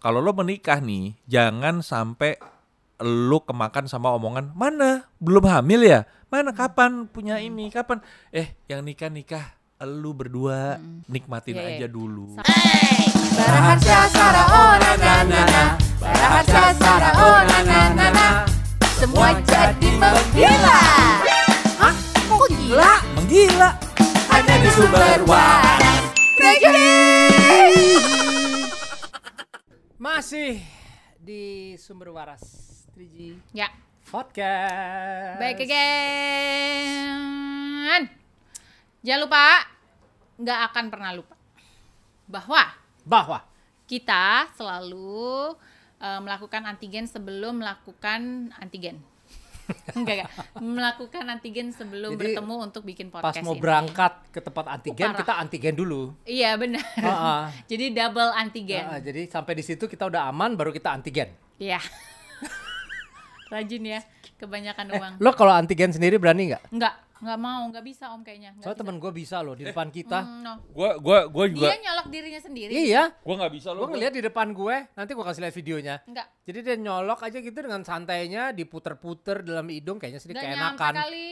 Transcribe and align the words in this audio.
kalau 0.00 0.24
lo 0.24 0.32
menikah 0.32 0.80
nih, 0.80 1.12
jangan 1.28 1.84
sampai 1.84 2.40
lo 3.04 3.44
kemakan 3.44 3.84
sama 3.84 4.16
omongan 4.16 4.56
mana? 4.56 5.04
Belum 5.20 5.44
hamil 5.44 5.84
ya, 5.84 6.08
mana? 6.32 6.56
Kapan 6.56 7.04
punya 7.04 7.36
ini, 7.36 7.68
kapan? 7.68 8.00
Eh 8.32 8.56
yang 8.64 8.80
nikah 8.80 9.12
nikah 9.12 9.60
lu 9.84 10.16
berdua 10.16 10.80
nikmatin 11.04 11.56
Iya, 11.56 11.64
iya. 11.68 11.76
aja 11.84 11.86
dulu. 11.92 12.40
Semua 18.96 19.28
jadi 19.44 19.88
menggila. 20.00 20.80
Hah? 21.76 21.94
Kok 22.24 22.44
gila? 22.48 22.92
Menggila. 23.20 23.70
Hanya 24.32 24.54
di 24.64 24.70
sumber 24.72 25.20
waras 25.28 25.80
Masih 30.00 30.64
di 31.20 31.76
sumber 31.76 32.08
waras 32.08 32.40
3G 32.96 33.36
Ya, 33.52 33.68
Podcast. 34.08 35.36
baik 35.36 35.60
again. 35.68 37.20
Jangan 39.04 39.20
lupa, 39.28 39.44
nggak 40.40 40.60
akan 40.72 40.84
pernah 40.88 41.12
lupa 41.12 41.36
bahwa 42.24 42.64
Bahwa 43.04 43.44
kita 43.84 44.48
selalu 44.56 45.52
eh, 46.00 46.20
melakukan 46.24 46.64
antigen 46.64 47.04
sebelum 47.04 47.60
melakukan 47.60 48.56
antigen. 48.56 49.04
Enggak, 49.96 50.16
enggak. 50.24 50.28
Melakukan 50.58 51.22
antigen 51.26 51.68
sebelum 51.72 52.14
Jadi, 52.14 52.20
bertemu 52.36 52.54
untuk 52.60 52.82
bikin 52.86 53.06
pas 53.08 53.22
podcast 53.24 53.44
mau 53.46 53.54
ini. 53.56 53.62
berangkat 53.62 54.12
ke 54.30 54.40
tempat 54.42 54.64
antigen, 54.68 55.06
parah. 55.10 55.18
kita 55.22 55.32
antigen 55.38 55.74
dulu. 55.74 56.02
Iya, 56.26 56.50
benar. 56.58 56.84
Heeh. 56.96 57.42
Jadi 57.70 57.84
double 57.94 58.30
antigen. 58.34 58.84
Heeh, 58.86 59.00
jadi 59.02 59.22
sampai 59.26 59.52
di 59.58 59.64
situ 59.64 59.84
kita 59.86 60.06
udah 60.06 60.30
aman, 60.30 60.54
baru 60.54 60.70
kita 60.70 60.90
antigen. 60.94 61.32
Iya. 61.58 61.78
Rajin 63.52 63.82
ya, 63.82 64.00
kebanyakan 64.38 64.86
uang. 64.94 65.12
Lo 65.18 65.34
kalau 65.34 65.50
antigen 65.50 65.90
sendiri 65.90 66.22
berani 66.22 66.54
nggak? 66.54 66.70
Enggak, 66.70 66.94
enggak 67.20 67.38
mau, 67.40 67.62
enggak 67.68 67.84
bisa 67.84 68.04
Om 68.12 68.20
kayaknya. 68.24 68.50
Nggak 68.56 68.64
Soalnya 68.64 68.80
temen 68.80 68.96
gue 68.98 69.12
bisa 69.12 69.36
loh 69.44 69.54
di 69.54 69.64
depan 69.68 69.88
kita. 69.92 70.20
Hmm, 70.24 70.40
no. 70.42 70.54
Gua 70.72 70.96
gua 70.96 71.18
gua 71.28 71.44
juga 71.46 71.68
Dia 71.70 71.78
nyolok 71.84 72.06
dirinya 72.08 72.40
sendiri. 72.40 72.72
Iya, 72.72 73.02
gua 73.20 73.34
nggak 73.44 73.52
bisa 73.52 73.68
gue 73.70 73.80
lo. 73.80 73.88
ngeliat 73.92 74.12
di 74.16 74.22
depan 74.24 74.48
gue. 74.56 74.76
Nanti 74.96 75.10
gue 75.12 75.24
kasih 75.24 75.40
lihat 75.44 75.54
videonya. 75.54 75.94
Enggak. 76.08 76.26
Jadi 76.48 76.58
dia 76.64 76.76
nyolok 76.80 77.20
aja 77.22 77.38
gitu 77.38 77.58
dengan 77.60 77.82
santainya, 77.84 78.50
diputer-puter 78.56 79.44
dalam 79.44 79.68
hidung, 79.68 80.00
kayaknya 80.00 80.18
nyampe 80.18 80.40
keenakan. 80.40 80.94
kali. 80.96 81.30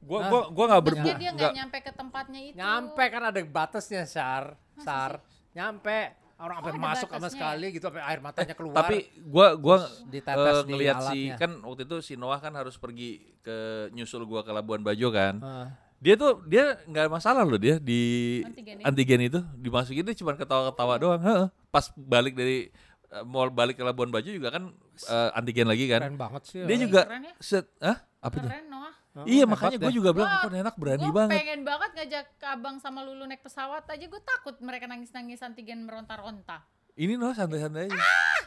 Gua 0.00 0.18
gua 0.28 0.42
gua 0.52 0.64
nggak 0.76 0.84
berbu 0.84 0.96
Maksudnya 1.00 1.16
dia 1.16 1.30
nggak 1.30 1.36
enggak 1.36 1.52
nyampe 1.56 1.78
ke 1.82 1.92
tempatnya 1.96 2.40
itu. 2.40 2.56
Nyampe 2.56 3.04
kan 3.08 3.22
ada 3.28 3.40
batasnya, 3.44 4.02
Sar. 4.04 4.44
Sar. 4.80 5.20
Nyampe. 5.56 6.16
Orang 6.40 6.56
sampai 6.64 6.72
Oh, 6.72 6.80
masuk 6.80 7.08
sama 7.12 7.16
batasnya 7.20 7.30
sekali 7.36 7.66
gitu, 7.76 7.84
sampai 7.84 8.02
air 8.02 8.20
matanya 8.24 8.54
keluar. 8.56 8.76
Tapi 8.80 8.96
gua 9.28 9.46
gua 9.60 9.76
ditetes 10.08 10.56
eh, 10.56 10.64
ngelihat 10.72 10.96
si 11.12 11.18
kan 11.36 11.50
waktu 11.60 11.84
itu 11.84 11.96
si 12.00 12.12
Noah 12.16 12.40
kan 12.40 12.56
harus 12.56 12.80
pergi 12.80 13.20
ke 13.44 13.88
nyusul 13.92 14.24
gua 14.24 14.40
ke 14.40 14.48
Labuan 14.48 14.80
Bajo 14.80 15.12
kan. 15.12 15.36
Heeh. 15.36 15.68
Dia 16.00 16.14
tuh 16.16 16.40
dia 16.48 16.80
nggak 16.88 17.12
masalah 17.12 17.44
loh 17.44 17.60
dia 17.60 17.76
di 17.76 18.40
Antigen 18.40 18.80
antigen, 18.80 19.20
itu 19.20 19.40
dimasukin 19.60 20.00
dia 20.00 20.16
cuma 20.16 20.32
ketawa-ketawa 20.32 20.94
doang. 20.96 21.20
Heeh. 21.20 21.46
Pas 21.68 21.92
balik 21.92 22.32
dari 22.32 22.72
eh, 23.12 23.24
mau 23.28 23.44
balik 23.52 23.76
ke 23.76 23.84
Labuan 23.84 24.08
Bajo 24.08 24.32
juga 24.32 24.48
kan 24.48 24.72
eh, 25.12 25.30
antigen 25.36 25.68
lagi 25.68 25.84
kan. 25.92 26.00
Keren 26.08 26.16
banget 26.16 26.42
sih. 26.48 26.64
Dia 26.64 26.72
ya. 26.72 26.80
juga 26.88 27.00
Keren 27.04 27.28
ya? 27.28 27.34
set 27.36 27.68
ah 27.84 28.00
apa 28.24 28.34
tuh? 28.40 28.48
Keren 28.48 28.64
Noah. 28.72 28.99
Heeh, 29.12 29.26
Iya 29.28 29.44
makanya 29.44 29.76
gue 29.76 29.90
juga 29.90 30.10
bilang 30.12 30.30
kok 30.40 30.54
enak 30.54 30.76
berani 30.76 31.02
Gue 31.02 31.10
banget. 31.12 31.34
pengen 31.36 31.60
banget 31.62 31.90
ngajak 31.92 32.26
ke 32.36 32.46
abang 32.46 32.78
sama 32.78 33.02
Lulu 33.02 33.26
naik 33.26 33.40
pesawat 33.40 33.82
aja 33.84 34.04
gue 34.04 34.22
takut 34.22 34.54
mereka 34.60 34.86
nangis-nangis 34.86 35.40
antigen 35.40 35.82
meronta-ronta. 35.82 36.62
Ini 36.94 37.14
Noah 37.14 37.34
santai-santai 37.34 37.86
aja. 37.86 37.98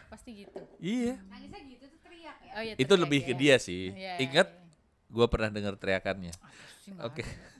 Pasti 0.07 0.31
gitu. 0.39 0.63
Iya. 0.77 1.19
Nangisnya 1.25 1.59
gitu 1.65 1.83
tuh 1.85 1.99
teriak 2.01 2.37
ya 2.39 2.51
Oh, 2.53 2.61
iya, 2.61 2.73
Itu 2.75 2.85
teriak 2.87 3.03
lebih 3.03 3.19
ke 3.21 3.33
ya. 3.33 3.37
dia 3.37 3.55
sih. 3.57 3.83
Iya, 3.89 4.13
Ingat 4.21 4.47
iya. 4.49 4.63
gue 5.09 5.25
pernah 5.27 5.49
dengar 5.49 5.73
teriakannya. 5.75 6.31
Nggak 6.85 7.03
Oke. 7.03 7.23
ada. 7.23 7.51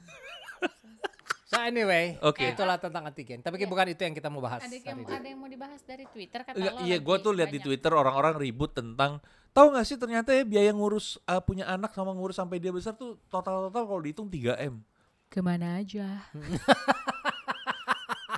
So 1.46 1.62
anyway, 1.62 2.18
Oke. 2.20 2.50
itulah 2.50 2.78
tentang 2.78 3.06
antigen. 3.06 3.38
Tapi 3.40 3.60
Iya. 3.60 3.68
bukan 3.68 3.86
itu 3.88 4.02
yang 4.02 4.16
kita 4.16 4.26
mau 4.28 4.40
bahas. 4.40 4.64
Ada 4.64 4.74
yang, 4.74 5.06
ada 5.06 5.28
yang 5.28 5.38
mau 5.38 5.46
dibahas 5.46 5.84
dari 5.84 6.08
Twitter 6.08 6.42
kata 6.42 6.56
lo 6.56 6.82
iya 6.82 6.98
gue 6.98 7.16
tuh 7.20 7.30
lihat 7.30 7.52
di. 7.52 7.60
Twitter 7.60 7.92
orang-orang 7.92 8.34
ribut 8.36 8.74
tentang 8.74 9.22
tahu 9.54 9.72
nggak 9.72 9.86
sih 9.86 9.96
ternyata 9.96 10.34
ya 10.34 10.44
biaya 10.44 10.70
ngurus 10.70 11.18
uh, 11.24 11.40
punya 11.40 11.64
anak 11.66 11.94
sama 11.94 12.12
ngurus 12.12 12.36
sampai 12.36 12.58
dia 12.58 12.70
besar 12.70 12.94
tuh 12.94 13.16
total-total 13.30 13.86
kalau 13.86 14.02
dihitung 14.02 14.28
3 14.28 14.58
m. 14.60 14.82
Ke 15.30 15.40
mana 15.40 15.78
aja? 15.78 16.26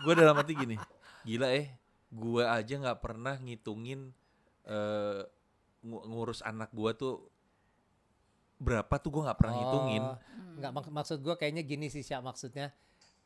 Gue 0.03 0.13
dalam 0.13 0.37
hati 0.37 0.53
gini, 0.53 0.77
gila 1.25 1.49
eh, 1.49 1.73
gue 2.13 2.43
aja 2.45 2.73
nggak 2.77 2.99
pernah 3.01 3.33
ngitungin 3.41 4.13
eh 4.65 5.21
ngu- 5.81 6.05
ngurus 6.05 6.41
anak 6.41 6.69
gue 6.69 6.91
tuh 6.93 7.13
berapa 8.57 8.93
tuh 8.97 9.09
gue 9.09 9.21
nggak 9.25 9.39
pernah 9.39 9.53
ngitungin. 9.55 10.03
Oh, 10.05 10.17
Enggak 10.55 10.71
mak- 10.71 10.93
maksud 10.93 11.17
gue 11.19 11.35
kayaknya 11.35 11.63
gini 11.65 11.89
sih 11.89 11.99
Syak 11.99 12.21
maksudnya 12.21 12.69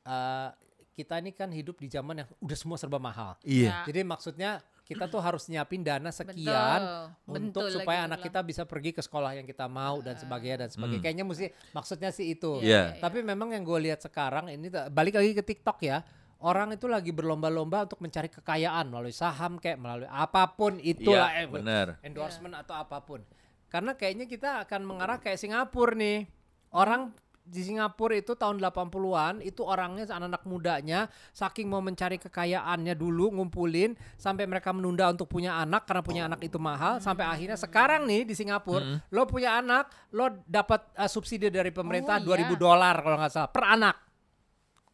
eh, 0.03 0.49
kita 0.95 1.19
ini 1.19 1.31
kan 1.31 1.47
hidup 1.51 1.79
di 1.79 1.87
zaman 1.87 2.23
yang 2.23 2.27
udah 2.39 2.57
semua 2.57 2.77
serba 2.79 2.97
mahal. 2.97 3.35
Iya. 3.43 3.83
Ya. 3.83 3.91
Jadi 3.91 3.99
maksudnya 4.03 4.51
kita 4.89 5.05
tuh 5.05 5.21
harus 5.21 5.45
nyiapin 5.45 5.85
dana 5.85 6.09
Betul. 6.09 6.17
sekian 6.17 6.81
Bentul 7.29 7.45
untuk 7.53 7.61
lagi 7.69 7.75
supaya 7.77 7.99
anak 8.09 8.25
kita 8.25 8.41
bisa 8.41 8.65
pergi 8.65 8.89
ke 8.89 9.05
sekolah 9.05 9.37
yang 9.37 9.45
kita 9.45 9.69
mau 9.69 10.01
dan 10.01 10.17
sebagainya 10.17 10.65
dan 10.65 10.69
sebagainya. 10.73 10.97
Hmm. 10.97 11.05
Kayaknya 11.05 11.25
mesti 11.29 11.45
maksudnya 11.77 12.09
sih 12.09 12.33
itu. 12.33 12.57
Iya. 12.65 12.97
Tapi 12.97 13.21
memang 13.21 13.53
yang 13.53 13.61
gue 13.61 13.79
lihat 13.85 14.01
sekarang 14.01 14.49
ini 14.49 14.73
balik 14.89 15.21
lagi 15.21 15.37
ke 15.37 15.45
TikTok 15.45 15.77
ya. 15.85 16.01
Orang 16.41 16.73
itu 16.73 16.89
lagi 16.89 17.13
berlomba-lomba 17.13 17.85
untuk 17.85 18.01
mencari 18.01 18.33
kekayaan 18.33 18.89
melalui 18.89 19.13
saham 19.13 19.61
kayak 19.61 19.77
melalui 19.77 20.09
apa 20.09 20.57
pun 20.57 20.81
itulah 20.81 21.35
Iya, 21.35 21.45
eh, 21.45 21.47
benar. 21.51 21.87
endorsement 22.01 22.55
atau 22.57 22.73
apa 22.73 22.97
pun. 23.05 23.21
Karena 23.69 23.93
kayaknya 23.93 24.25
kita 24.25 24.65
akan 24.65 24.89
mengarah 24.89 25.21
kayak 25.21 25.37
Singapura 25.37 25.93
nih. 25.93 26.25
Orang 26.73 27.13
di 27.49 27.65
Singapura 27.65 28.13
itu 28.13 28.31
tahun 28.31 28.61
80-an 28.61 29.41
itu 29.41 29.59
orangnya 29.59 30.05
anak-anak 30.07 30.43
mudanya 30.43 30.99
saking 31.29 31.65
mau 31.65 31.81
mencari 31.81 32.15
kekayaannya 32.15 32.93
dulu 32.93 33.33
ngumpulin 33.33 33.91
sampai 34.15 34.45
mereka 34.45 34.69
menunda 34.69 35.09
untuk 35.09 35.25
punya 35.25 35.57
anak 35.57 35.83
karena 35.83 36.01
punya 36.01 36.21
anak 36.23 36.39
itu 36.39 36.55
mahal 36.55 36.97
sampai 36.99 37.25
akhirnya 37.25 37.57
sekarang 37.57 38.05
nih 38.05 38.21
di 38.23 38.33
Singapura 38.33 39.01
lo 39.03 39.25
punya 39.25 39.57
anak 39.57 39.89
lo 40.11 40.29
dapat 40.45 40.93
uh, 40.93 41.05
subsidi 41.05 41.49
dari 41.49 41.69
pemerintah 41.69 42.21
Oh, 42.21 42.37
iya. 42.37 42.45
2000 42.45 42.53
dolar 42.55 42.95
kalau 42.95 43.17
nggak 43.17 43.31
salah 43.31 43.49
per 43.49 43.65
anak 43.67 43.95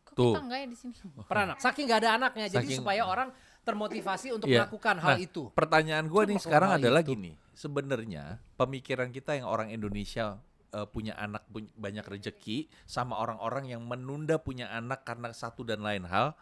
Kok 0.06 0.14
Tuh. 0.16 0.34
kita 0.40 0.56
ya 0.56 0.64
di 0.64 0.78
sini? 0.78 0.94
per 1.22 1.38
anak 1.42 1.58
saking 1.60 1.86
nggak 1.86 2.00
ada 2.00 2.12
anaknya 2.16 2.46
jadi 2.50 2.64
Saking- 2.64 2.80
supaya 2.80 3.04
orang 3.04 3.30
termotivasi 3.62 4.30
untuk 4.30 4.48
Iya. 4.48 4.64
melakukan 4.64 4.96
hal 4.98 5.12
Nah, 5.12 5.20
itu 5.20 5.44
Pertanyaan 5.52 6.06
gue 6.06 6.22
nih 6.26 6.40
sekarang 6.40 6.72
adalah 6.72 7.02
itu. 7.02 7.12
gini, 7.12 7.32
sebenarnya 7.52 8.38
pemikiran 8.54 9.10
kita 9.10 9.34
yang 9.34 9.50
orang 9.50 9.68
Indonesia 9.68 10.38
eh, 10.76 10.86
punya 10.86 11.16
anak 11.16 11.48
banyak 11.74 12.04
rejeki 12.04 12.68
sama 12.84 13.16
orang-orang 13.16 13.72
yang 13.72 13.82
menunda 13.82 14.36
punya 14.36 14.68
anak 14.70 15.08
karena 15.08 15.32
satu 15.32 15.64
dan 15.64 15.80
lain 15.80 16.04
hal 16.04 16.36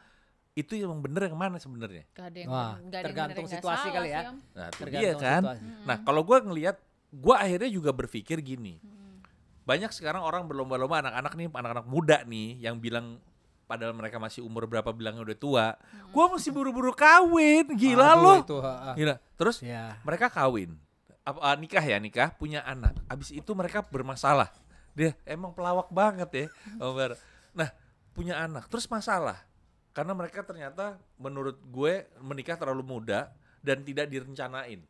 itu 0.54 0.78
yang 0.78 0.94
bener 1.02 1.30
yang 1.30 1.38
mana 1.38 1.58
sebenarnya? 1.58 2.06
Wah, 2.46 2.78
yang 2.78 2.94
tergantung 2.94 3.50
situasi 3.50 3.90
salah 3.90 3.96
kali 3.98 4.10
ya. 4.14 4.22
Nah, 4.54 4.70
Tergantung 4.70 5.02
dia 5.02 5.12
kan. 5.18 5.42
situasi. 5.50 5.66
Nah, 5.82 5.98
kalau 6.06 6.22
gue 6.22 6.38
ngelihat, 6.46 6.78
gue 7.10 7.36
akhirnya 7.36 7.70
juga 7.74 7.90
berpikir 7.90 8.38
gini. 8.38 8.78
Banyak 9.66 9.90
sekarang 9.90 10.22
orang 10.22 10.46
berlomba-lomba 10.46 11.02
anak-anak 11.10 11.34
nih, 11.34 11.48
anak-anak 11.50 11.88
muda 11.90 12.22
nih 12.30 12.62
yang 12.62 12.78
bilang 12.78 13.18
padahal 13.66 13.98
mereka 13.98 14.22
masih 14.22 14.46
umur 14.46 14.70
berapa 14.70 14.94
bilangnya 14.94 15.26
udah 15.26 15.38
tua. 15.40 15.68
Gue 16.14 16.26
mesti 16.30 16.54
buru-buru 16.54 16.94
kawin, 16.94 17.74
gila 17.74 18.14
Aduh, 18.14 18.22
loh. 18.22 18.38
itu, 18.46 18.58
ha, 18.62 18.74
ha. 18.78 18.92
Gila. 18.94 19.16
Terus 19.34 19.58
Ya. 19.66 19.98
mereka 20.06 20.30
kawin. 20.30 20.78
Apa, 21.24 21.40
ah, 21.40 21.56
nikah 21.56 21.84
ya, 21.84 21.98
nikah, 22.04 22.36
punya 22.36 22.60
anak. 22.68 23.00
Abis 23.08 23.32
itu 23.32 23.52
mereka 23.56 23.80
bermasalah. 23.80 24.52
Dia 24.92 25.16
emang 25.24 25.56
pelawak 25.56 25.90
banget 25.90 26.30
ya, 26.30 26.46
Om 26.78 26.94
Bar. 26.94 27.12
Nah, 27.56 27.70
punya 28.12 28.38
anak. 28.44 28.68
Terus 28.68 28.86
masalah. 28.92 29.40
Karena 29.96 30.12
mereka 30.12 30.44
ternyata 30.44 31.00
menurut 31.16 31.58
gue 31.70 32.10
menikah 32.20 32.58
terlalu 32.58 32.84
muda 32.84 33.32
dan 33.64 33.82
tidak 33.86 34.10
direncanain. 34.12 34.82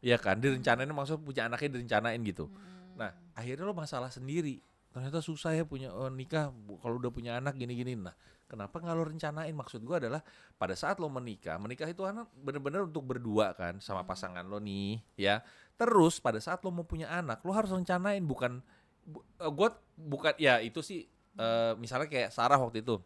Iya 0.00 0.16
kan, 0.16 0.40
direncanain 0.40 0.88
maksudnya 0.88 1.20
punya 1.20 1.42
anaknya 1.46 1.76
direncanain 1.76 2.20
gitu. 2.24 2.48
Nah, 2.96 3.12
akhirnya 3.36 3.68
lo 3.68 3.76
masalah 3.76 4.08
sendiri. 4.08 4.64
Ternyata 4.90 5.22
susah 5.22 5.54
ya 5.54 5.62
punya 5.62 5.92
oh, 5.92 6.08
nikah 6.08 6.50
kalau 6.80 6.96
udah 6.98 7.12
punya 7.12 7.36
anak 7.36 7.54
gini-gini. 7.60 7.94
Nah, 7.94 8.16
kenapa 8.50 8.82
nggak 8.82 8.96
lo 8.98 9.04
rencanain? 9.06 9.54
Maksud 9.54 9.86
gue 9.86 9.96
adalah 10.02 10.20
pada 10.58 10.74
saat 10.74 10.98
lo 10.98 11.06
menikah, 11.06 11.54
menikah 11.62 11.86
itu 11.86 12.02
anak 12.02 12.26
bener-bener 12.34 12.82
untuk 12.90 13.06
berdua 13.06 13.54
kan 13.54 13.78
sama 13.78 14.02
pasangan 14.02 14.42
lo 14.42 14.58
nih, 14.58 14.98
ya. 15.14 15.38
Terus 15.78 16.18
pada 16.18 16.42
saat 16.42 16.58
lo 16.66 16.74
mau 16.74 16.82
punya 16.82 17.06
anak, 17.06 17.46
lo 17.46 17.54
harus 17.54 17.70
rencanain 17.70 18.26
bukan 18.26 18.58
bu, 19.06 19.22
eh, 19.38 19.48
gue 19.54 19.68
bukan 19.94 20.34
ya 20.36 20.58
itu 20.58 20.82
sih 20.82 21.06
eh, 21.38 21.72
misalnya 21.78 22.10
kayak 22.10 22.34
Sarah 22.34 22.58
waktu 22.58 22.82
itu. 22.82 22.98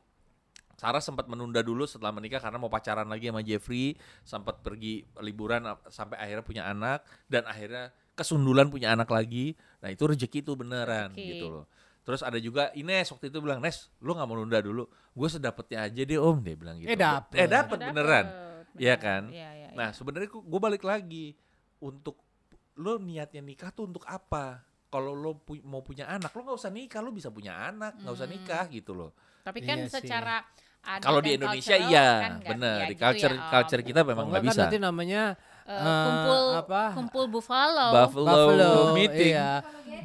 Sarah 0.75 0.99
sempat 0.99 1.31
menunda 1.31 1.62
dulu 1.62 1.87
setelah 1.87 2.11
menikah 2.11 2.43
karena 2.43 2.58
mau 2.58 2.67
pacaran 2.67 3.06
lagi 3.06 3.31
sama 3.31 3.46
Jeffrey, 3.46 3.94
sempat 4.26 4.58
pergi 4.58 5.06
liburan 5.23 5.62
sampai 5.87 6.19
akhirnya 6.19 6.43
punya 6.43 6.62
anak 6.67 7.06
dan 7.31 7.46
akhirnya 7.46 7.94
kesundulan 8.19 8.70
punya 8.70 8.94
anak 8.94 9.11
lagi. 9.11 9.55
Nah, 9.82 9.91
itu 9.94 10.02
rezeki 10.06 10.43
itu 10.43 10.52
beneran 10.58 11.14
Rezeki. 11.14 11.29
gitu 11.31 11.46
loh. 11.50 11.64
Terus 12.05 12.21
ada 12.21 12.37
juga 12.37 12.69
Ines 12.73 13.09
waktu 13.09 13.27
itu 13.27 13.41
bilang, 13.41 13.59
"Nes, 13.59 13.89
lu 13.99 14.12
nggak 14.12 14.29
mau 14.29 14.37
nunda 14.37 14.61
dulu. 14.61 14.85
Gue 15.11 15.29
sedapetnya 15.29 15.89
aja 15.89 16.03
deh, 16.05 16.21
Om." 16.21 16.37
Dia 16.39 16.55
bilang 16.55 16.77
gitu. 16.77 16.93
Eh, 16.93 16.97
dapet. 16.97 17.35
Eh, 17.35 17.49
dapet 17.49 17.77
Dapet, 17.77 17.91
beneran. 17.91 18.25
bener. 18.27 18.77
Iya 18.77 18.95
kan? 18.97 19.23
Iya, 19.29 19.51
iya, 19.55 19.69
Nah, 19.73 19.89
sebenarnya 19.91 20.29
gue 20.29 20.61
balik 20.61 20.85
lagi 20.85 21.33
untuk 21.81 22.21
lo 22.75 22.99
niatnya 22.99 23.41
nikah 23.41 23.71
tuh 23.71 23.87
untuk 23.87 24.05
apa? 24.05 24.62
Kalau 24.87 25.11
lo 25.11 25.35
pu- 25.37 25.62
mau 25.62 25.81
punya 25.81 26.06
anak, 26.06 26.31
lo 26.31 26.45
nggak 26.45 26.59
usah 26.59 26.71
nikah, 26.71 27.01
lo 27.01 27.11
bisa 27.11 27.31
punya 27.31 27.55
anak, 27.65 27.99
nggak 27.99 28.15
usah 28.15 28.27
Hmm. 28.27 28.35
nikah 28.37 28.65
gitu 28.69 28.93
loh. 28.93 29.11
Tapi 29.43 29.59
kan 29.61 29.79
Iya 29.81 29.91
secara 29.91 30.37
Kalau 31.01 31.25
di 31.25 31.33
Indonesia 31.33 31.81
iya, 31.81 32.09
kan 32.21 32.33
benar. 32.45 32.77
ya 32.77 32.85
di 32.85 32.93
gitu 32.93 33.05
culture 33.09 33.33
ya, 33.33 33.41
Om. 33.41 33.49
culture 33.49 33.83
kita 33.83 34.01
memang 34.05 34.25
nggak 34.29 34.37
enggak 34.37 34.45
bisa. 34.45 34.53
kan 34.53 34.65
nanti 34.69 34.79
namanya 34.79 35.23
eh, 35.65 35.81
kumpul 35.81 36.43
apa? 36.53 36.83
kumpul 36.93 37.25
buffalo. 37.33 37.89
Buffalo, 37.89 38.27
Buffalo 38.29 38.71
meeting. 38.93 39.33
Iya. 39.33 39.51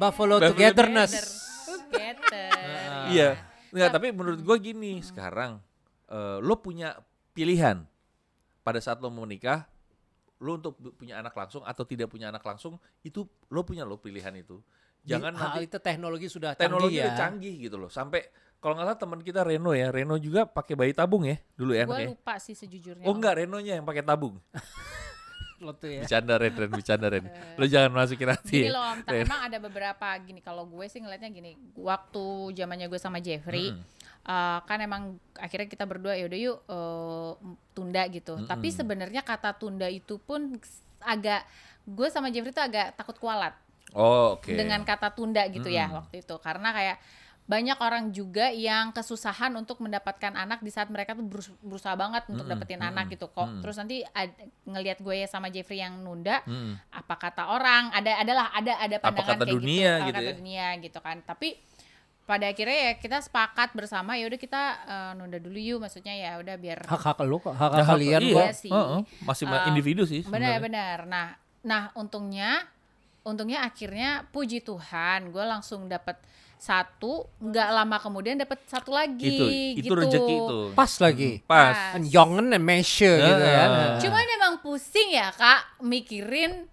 Buffalo 0.00 0.34
togetherness. 0.40 1.12
Together. 1.90 2.50
Iya. 3.10 3.30
Nggak, 3.70 3.90
tapi 3.90 4.06
menurut 4.10 4.40
gue 4.42 4.56
gini, 4.62 4.98
sekarang 5.02 5.62
eh, 6.10 6.38
lo 6.42 6.58
punya 6.58 6.98
pilihan 7.34 7.86
pada 8.66 8.78
saat 8.82 8.98
lo 8.98 9.10
mau 9.10 9.26
nikah, 9.26 9.66
lo 10.42 10.58
untuk 10.58 10.78
punya 10.98 11.18
anak 11.22 11.34
langsung 11.34 11.62
atau 11.62 11.86
tidak 11.86 12.10
punya 12.10 12.30
anak 12.30 12.42
langsung, 12.42 12.78
itu 13.06 13.26
lo 13.50 13.62
punya 13.62 13.86
lo 13.86 13.98
pilihan 14.02 14.34
itu. 14.34 14.58
Jangan 15.00 15.32
Hal 15.32 15.40
nanti 15.56 15.60
itu 15.64 15.78
teknologi 15.80 16.28
sudah 16.28 16.52
teknologi 16.52 17.00
canggih 17.00 17.08
ya. 17.08 17.16
canggih 17.16 17.54
gitu 17.56 17.76
loh. 17.80 17.88
Sampai 17.88 18.28
kalau 18.60 18.76
nggak 18.76 18.92
salah 18.92 19.00
teman 19.00 19.20
kita 19.24 19.40
Reno 19.40 19.72
ya, 19.72 19.88
Reno 19.88 20.20
juga 20.20 20.44
pakai 20.44 20.76
bayi 20.76 20.92
tabung 20.92 21.24
ya 21.24 21.40
dulu 21.56 21.72
ya. 21.72 21.88
Gue 21.88 22.12
lupa 22.12 22.36
sih 22.36 22.52
sejujurnya. 22.52 23.08
Oh 23.08 23.16
enggak, 23.16 23.40
Renonya 23.40 23.80
yang 23.80 23.86
pakai 23.88 24.04
tabung. 24.04 24.36
Lo 25.60 25.72
tuh 25.72 25.88
ya. 25.90 26.00
Bercanda 26.00 26.34
Ren, 26.34 26.52
Ren, 26.52 26.70
bercanda 26.70 27.06
Ren. 27.06 27.24
Lo 27.60 27.64
jangan 27.64 27.92
masukin 27.94 28.28
hati. 28.28 28.56
Gini 28.58 28.66
ya. 28.66 28.72
loh, 28.72 28.84
Om, 28.86 28.98
ta- 29.00 29.12
Ren. 29.12 29.22
emang 29.22 29.40
ada 29.44 29.58
beberapa 29.58 30.06
gini. 30.18 30.40
Kalau 30.40 30.64
gue 30.64 30.86
sih 30.86 30.98
ngelihatnya 30.98 31.28
gini, 31.28 31.52
waktu 31.74 32.24
zamannya 32.54 32.86
gue 32.86 32.96
sama 32.96 33.18
Jeffrey, 33.18 33.68
Mm-mm. 33.68 33.84
eh, 34.24 34.58
kan 34.62 34.78
emang 34.78 35.02
akhirnya 35.34 35.66
kita 35.66 35.84
berdua 35.84 36.16
ya 36.16 36.24
udah 36.24 36.38
yuk 36.40 36.58
eh, 36.64 37.30
tunda 37.70 38.02
gitu. 38.08 38.40
Tapi 38.42 38.66
Mm-mm. 38.66 38.78
sebenarnya 38.78 39.20
kata 39.20 39.52
tunda 39.52 39.84
itu 39.86 40.16
pun 40.18 40.56
agak 41.00 41.44
gue 41.82 42.08
sama 42.08 42.28
Jeffrey 42.28 42.50
tuh 42.50 42.60
agak 42.62 42.92
takut 42.94 43.16
kualat 43.16 43.52
Oh, 43.90 44.36
oke. 44.36 44.48
dengan 44.48 44.80
kata 44.80 45.10
tunda 45.10 45.44
gitu 45.46 45.66
ya 45.66 45.86
Mm-mm. 45.86 45.98
waktu 46.00 46.14
itu. 46.20 46.34
Karena 46.38 46.70
kayak 46.70 46.96
banyak 47.50 47.74
orang 47.76 48.04
juga 48.10 48.46
yang 48.48 48.90
kesusahan 48.90 49.50
untuk 49.52 49.82
mendapatkan 49.82 50.30
anak 50.32 50.62
di 50.62 50.70
saat 50.70 50.86
mereka 50.86 51.12
tuh 51.12 51.24
berus- 51.24 51.58
berusaha 51.60 51.92
banget 51.94 52.22
untuk 52.24 52.46
Mm-mm, 52.46 52.54
dapetin 52.54 52.78
mm-mm, 52.78 52.90
anak 52.90 53.10
gitu 53.10 53.26
kok. 53.26 53.48
mm. 53.48 53.58
Terus 53.58 53.76
nanti 53.76 53.96
ngelihat 54.64 54.98
gue 54.98 55.26
sama 55.26 55.48
Jeffrey 55.48 55.78
yang 55.78 55.98
nunda, 55.98 56.38
Mm-mm. 56.42 56.78
apa 56.88 57.14
kata 57.16 57.50
orang 57.50 57.90
ada 57.90 58.12
adalah 58.16 58.46
ada 58.50 58.78
ada 58.78 58.96
Apa 58.96 59.10
pandangan 59.10 59.34
kata 59.34 59.44
kayak 59.44 59.54
dunia 59.56 59.74
gitu, 59.82 59.90
apa 59.90 60.06
gitu 60.06 60.14
kata 60.14 60.22
ya. 60.22 60.34
dunia 60.36 60.66
gitu 60.78 60.98
kan 61.00 61.16
tapi 61.20 61.48
pada 62.22 62.46
akhirnya 62.46 62.78
ya 62.80 62.92
kita 62.94 63.18
sepakat 63.18 63.74
bersama 63.74 64.14
ya 64.14 64.24
udah 64.24 64.38
kita 64.38 64.62
eh, 64.86 65.12
nunda 65.18 65.36
dulu 65.36 65.58
yuk 65.58 65.78
maksudnya 65.80 66.14
ya 66.14 66.38
udah 66.38 66.54
biar 66.54 66.86
Hak 66.86 67.02
hak 67.04 67.18
lo 67.24 67.42
kok, 67.42 67.50
hak 67.52 67.70
hak 67.74 67.86
kalian 67.90 68.20
iya, 68.22 68.30
kok. 68.30 68.40
Iya 68.40 68.52
sih. 68.54 68.70
heeh, 68.70 69.00
masih 69.20 69.44
ma- 69.44 69.58
Eh, 69.58 69.68
individu 69.68 70.02
sih. 70.04 70.22
sebenarnya. 70.22 70.62
benar-benar 70.62 70.98
nah 71.04 71.26
nah 71.60 71.82
untungnya 71.92 72.62
untungnya 73.20 73.60
akhirnya 73.60 74.24
puji 74.30 74.62
Tuhan 74.62 75.28
gue 75.28 75.44
langsung 75.44 75.84
dapat 75.86 76.16
satu 76.60 77.24
nggak 77.40 77.68
lama 77.72 77.96
kemudian 77.96 78.36
dapat 78.36 78.60
satu 78.64 78.92
lagi 78.92 79.32
Itu, 79.32 79.44
itu 79.80 79.86
gitu. 79.88 79.94
rezeki 79.96 80.34
itu. 80.36 80.58
Pas 80.72 80.92
lagi. 81.00 81.30
Pas. 81.42 81.96
Kan 81.96 82.04
Jongen 82.04 82.52
and 82.52 82.60
measure 82.60 83.16
gitu 83.16 83.42
ya. 83.42 83.64
Cuman 83.98 84.24
emang 84.30 84.54
pusing 84.60 85.08
ya 85.10 85.32
kak 85.32 85.80
mikirin 85.80 86.68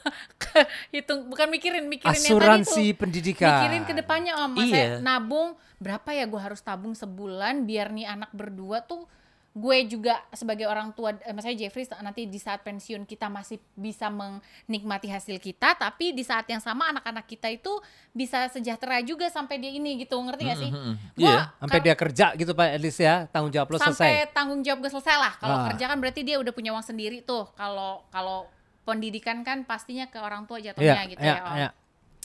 hitung 0.94 1.28
bukan 1.28 1.46
mikirin 1.46 1.84
mikirin 1.84 2.08
yang 2.08 2.16
tadi 2.16 2.32
Asuransi 2.32 2.84
tuh. 2.88 2.98
pendidikan. 2.98 3.52
mikirin 3.60 3.82
ke 3.84 3.92
depannya 3.92 4.32
om 4.38 4.50
Mas, 4.50 4.64
Iya. 4.64 4.72
saya 4.72 4.88
nabung 5.00 5.48
berapa 5.76 6.08
ya 6.10 6.24
gue 6.24 6.40
harus 6.40 6.60
tabung 6.60 6.92
sebulan 6.92 7.64
biar 7.64 7.92
nih 7.92 8.06
anak 8.08 8.30
berdua 8.32 8.80
tuh 8.80 9.04
gue 9.50 9.78
juga 9.90 10.14
sebagai 10.30 10.62
orang 10.62 10.94
tua 10.94 11.10
eh, 11.10 11.34
misalnya 11.34 11.66
Jeffrey 11.66 11.82
nanti 11.98 12.22
di 12.22 12.38
saat 12.38 12.62
pensiun 12.62 13.02
kita 13.02 13.26
masih 13.26 13.58
bisa 13.74 14.06
menikmati 14.06 15.10
hasil 15.10 15.42
kita 15.42 15.74
tapi 15.74 16.14
di 16.14 16.22
saat 16.22 16.46
yang 16.46 16.62
sama 16.62 16.94
anak-anak 16.94 17.26
kita 17.26 17.50
itu 17.50 17.82
bisa 18.14 18.46
sejahtera 18.46 19.02
juga 19.02 19.26
sampai 19.26 19.58
dia 19.58 19.74
ini 19.74 20.06
gitu 20.06 20.14
ngerti 20.22 20.42
gak 20.46 20.58
sih? 20.58 20.70
Mm-mm. 20.70 20.94
Gua 21.18 21.26
Iya. 21.26 21.36
Sampai 21.58 21.78
kar- 21.78 21.86
dia 21.86 21.94
kerja 21.98 22.26
gitu 22.38 22.52
Pak 22.54 22.78
least 22.78 23.02
ya, 23.02 23.26
tanggung 23.26 23.50
jawab 23.50 23.74
lo 23.74 23.78
sampai 23.82 23.90
selesai. 24.22 24.30
tanggung 24.30 24.60
jawab 24.62 24.78
gue 24.86 24.90
selesai 24.94 25.16
lah. 25.18 25.32
Kalau 25.36 25.56
Ah. 25.58 25.64
kerja 25.74 25.84
kan 25.90 25.98
berarti 25.98 26.20
dia 26.22 26.36
udah 26.38 26.52
punya 26.54 26.70
uang 26.70 26.86
sendiri 26.86 27.18
tuh. 27.20 27.50
Kalau 27.58 28.06
kalau 28.14 28.46
pendidikan 28.86 29.42
kan 29.42 29.66
pastinya 29.66 30.06
ke 30.06 30.18
orang 30.18 30.46
tua 30.46 30.62
jatuhnya 30.62 31.10
gitu 31.10 31.18
iya, 31.20 31.34
ya. 31.36 31.54
Iya. 31.58 31.70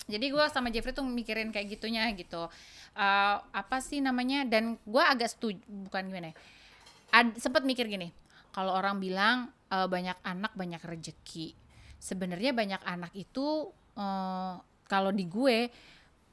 Jadi 0.06 0.26
gue 0.30 0.46
sama 0.54 0.70
Jeffrey 0.70 0.94
tuh 0.94 1.02
mikirin 1.02 1.50
kayak 1.50 1.74
gitunya 1.74 2.06
gitu. 2.14 2.46
Eh, 2.94 3.36
apa 3.42 3.82
sih 3.82 3.98
namanya? 3.98 4.46
Dan 4.46 4.78
gue 4.78 5.02
agak 5.02 5.34
setuju, 5.34 5.58
bukan 5.90 6.06
gimana 6.06 6.30
ya? 6.30 6.36
Ad, 7.12 7.38
sempet 7.38 7.62
mikir 7.68 7.86
gini, 7.90 8.10
kalau 8.56 8.74
orang 8.74 8.98
bilang 8.98 9.52
eh, 9.70 9.88
banyak 9.88 10.18
anak 10.24 10.54
banyak 10.56 10.82
rejeki. 10.82 11.54
Sebenarnya 12.00 12.52
banyak 12.54 12.82
anak 12.86 13.12
itu 13.18 13.70
eh, 13.98 14.54
kalau 14.86 15.12
di 15.12 15.26
gue 15.26 15.58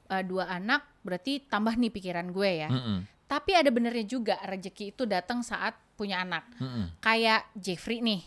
eh, 0.09 0.23
dua 0.23 0.49
anak 0.49 1.03
berarti 1.03 1.43
tambah 1.49 1.75
nih 1.75 1.91
pikiran 1.91 2.29
gue 2.31 2.51
ya. 2.65 2.69
Mm-mm. 2.71 2.99
Tapi 3.27 3.51
ada 3.57 3.71
benernya 3.73 4.05
juga 4.05 4.37
rezeki 4.45 4.93
itu 4.93 5.03
datang 5.09 5.41
saat 5.41 5.73
punya 5.97 6.21
anak. 6.21 6.45
Mm-mm. 6.61 7.01
Kayak 7.01 7.49
Jeffrey 7.57 8.03
nih, 8.03 8.21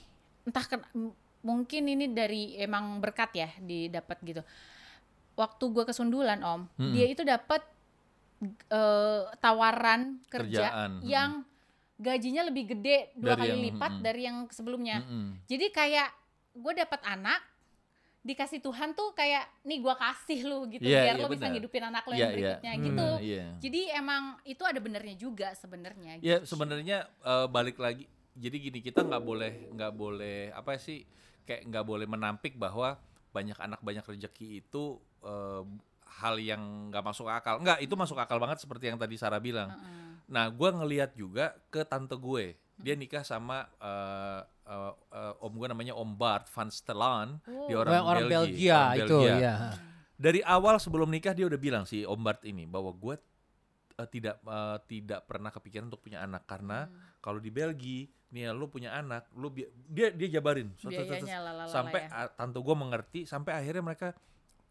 entah 0.49 0.67
ken- 0.67 1.15
mungkin 1.47 1.83
ini 1.87 2.11
dari 2.11 2.59
emang 2.59 2.99
berkat 2.99 3.31
ya 3.39 3.49
didapat 3.63 4.19
gitu. 4.27 4.43
Waktu 5.37 5.65
gue 5.71 5.85
kesundulan 5.87 6.43
om, 6.43 6.67
Mm-mm. 6.75 6.91
dia 6.97 7.07
itu 7.07 7.23
dapat 7.23 7.63
eh, 8.73 9.23
tawaran 9.39 10.19
kerja 10.27 10.73
Kerjaan, 10.75 10.91
yang 11.07 11.47
gajinya 11.97 12.45
lebih 12.45 12.65
gede 12.69 13.11
dua 13.15 13.33
Dari 13.33 13.41
kali 13.41 13.51
yang- 13.51 13.65
lipat 13.67 13.91
mm-mm. 13.91 14.05
dari 14.05 14.23
yang 14.23 14.37
sebelumnya. 14.49 14.97
Mm-mm. 15.01 15.27
Jadi 15.45 15.67
kayak 15.71 16.09
gue 16.53 16.73
dapat 16.75 17.01
anak 17.03 17.41
dikasih 18.23 18.59
Tuhan 18.59 18.91
tuh 18.91 19.15
kayak 19.15 19.47
nih 19.63 19.79
gua 19.79 19.95
kasih 19.95 20.43
lu 20.43 20.67
gitu 20.67 20.83
Iya, 20.83 20.99
biar 21.05 21.15
iya, 21.15 21.23
lo 21.23 21.31
bisa 21.31 21.47
benar. 21.47 21.53
ngidupin 21.55 21.85
anak 21.85 22.03
lo 22.03 22.11
Iya, 22.11 22.19
yang 22.19 22.27
iya. 22.27 22.35
berikutnya 22.35 22.73
Hmm, 22.73 22.83
gitu. 22.83 23.09
Iya. 23.23 23.47
Jadi 23.63 23.81
emang 23.93 24.23
itu 24.43 24.63
ada 24.63 24.81
benernya 24.81 25.15
juga 25.15 25.49
sebenarnya. 25.55 26.13
Ya 26.19 26.37
gitu. 26.37 26.49
sebenarnya 26.49 26.99
eh, 27.07 27.47
balik 27.47 27.79
lagi. 27.79 28.03
Jadi 28.35 28.57
gini 28.61 28.79
kita 28.81 29.01
nggak 29.01 29.23
boleh 29.23 29.53
nggak 29.71 29.93
boleh 29.95 30.51
apa 30.51 30.75
sih 30.75 31.07
kayak 31.47 31.71
nggak 31.71 31.87
boleh 31.87 32.05
menampik 32.05 32.59
bahwa 32.59 32.99
banyak 33.31 33.57
anak 33.57 33.79
banyak 33.79 34.03
rezeki 34.03 34.59
itu 34.61 34.85
eh, 35.23 35.63
hal 36.19 36.35
yang 36.37 36.61
nggak 36.91 37.07
masuk 37.07 37.31
akal. 37.31 37.57
Nggak 37.57 37.79
itu 37.79 37.95
masuk 37.95 38.19
akal 38.19 38.37
banget 38.37 38.59
seperti 38.59 38.91
yang 38.91 38.99
tadi 38.99 39.15
Sarah 39.15 39.39
bilang. 39.39 39.71
Heeh. 39.71 40.16
Nah 40.27 40.51
gue 40.51 40.69
ngelihat 40.69 41.15
juga 41.15 41.55
ke 41.71 41.87
tante 41.87 42.15
gue. 42.15 42.59
Dia 42.77 42.93
nikah 42.93 43.25
sama 43.25 43.65
eh, 43.81 44.41
eh, 44.69 44.93
eh, 45.17 45.45
om 45.45 45.53
gue 45.57 45.69
namanya 45.71 45.95
Om 45.97 46.11
Bart 46.15 46.51
van 46.53 46.69
Stelan. 46.69 47.41
Oh. 47.49 47.67
Dia 47.71 47.77
orang, 47.81 48.05
orang 48.05 48.27
Belgia, 48.29 48.53
Belgia, 48.53 48.77
orang 48.77 48.97
itu 49.01 49.19
Belgia. 49.23 49.37
ya. 49.41 49.55
Dari 50.17 50.41
awal 50.45 50.77
sebelum 50.81 51.09
nikah 51.09 51.33
dia 51.33 51.45
udah 51.49 51.61
bilang 51.61 51.85
si 51.89 52.05
Om 52.05 52.21
Bart 52.21 52.45
ini 52.45 52.69
bahwa 52.69 52.93
gue 52.93 53.17
eh, 53.97 54.09
tidak 54.13 54.43
eh, 54.45 54.79
tidak 54.85 55.25
pernah 55.25 55.49
kepikiran 55.49 55.89
untuk 55.89 56.05
punya 56.05 56.21
anak 56.21 56.45
karena 56.45 56.85
Hmm. 56.87 57.17
kalau 57.25 57.41
di 57.41 57.49
Belgia 57.49 58.07
nih 58.27 58.43
ya, 58.47 58.51
lu 58.51 58.67
punya 58.67 58.91
anak 58.91 59.31
lu 59.39 59.55
dia 59.55 60.11
dia 60.11 60.29
jabarin 60.29 60.75
lalala 60.83 61.71
sampai 61.71 62.11
ya. 62.11 62.27
tante 62.35 62.59
gue 62.59 62.75
mengerti 62.75 63.21
sampai 63.23 63.55
akhirnya 63.55 63.83
mereka 63.87 64.09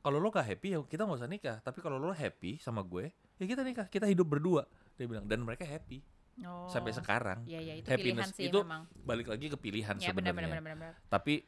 kalau 0.03 0.19
lo 0.19 0.27
gak 0.27 0.43
happy 0.43 0.75
ya 0.75 0.79
kita 0.83 1.07
nggak 1.07 1.19
usah 1.23 1.31
nikah 1.31 1.57
tapi 1.63 1.79
kalau 1.79 1.95
lo 1.95 2.11
happy 2.11 2.59
sama 2.59 2.83
gue 2.83 3.15
ya 3.39 3.45
kita 3.47 3.63
nikah 3.63 3.87
kita 3.87 4.05
hidup 4.11 4.27
berdua 4.27 4.67
dia 4.95 5.05
bilang 5.05 5.25
dan 5.25 5.39
mereka 5.39 5.63
happy 5.63 6.01
Oh. 6.37 6.67
sampai 6.67 6.91
sekarang 6.91 7.39
Iya 7.45 7.59
iya 7.61 7.73
itu 7.75 7.87
Happiness 7.87 8.27
pilihan 8.27 8.31
sih 8.33 8.45
itu 8.45 8.59
memang. 8.59 8.83
balik 8.99 9.23
lagi 9.25 9.47
ke 9.47 9.55
pilihan 9.55 9.95
Ya 9.95 10.11
benar 10.11 10.35
benar 10.35 10.51
sebenarnya 10.51 10.51
benar 10.51 10.75
benar. 10.75 10.93
tapi 11.07 11.47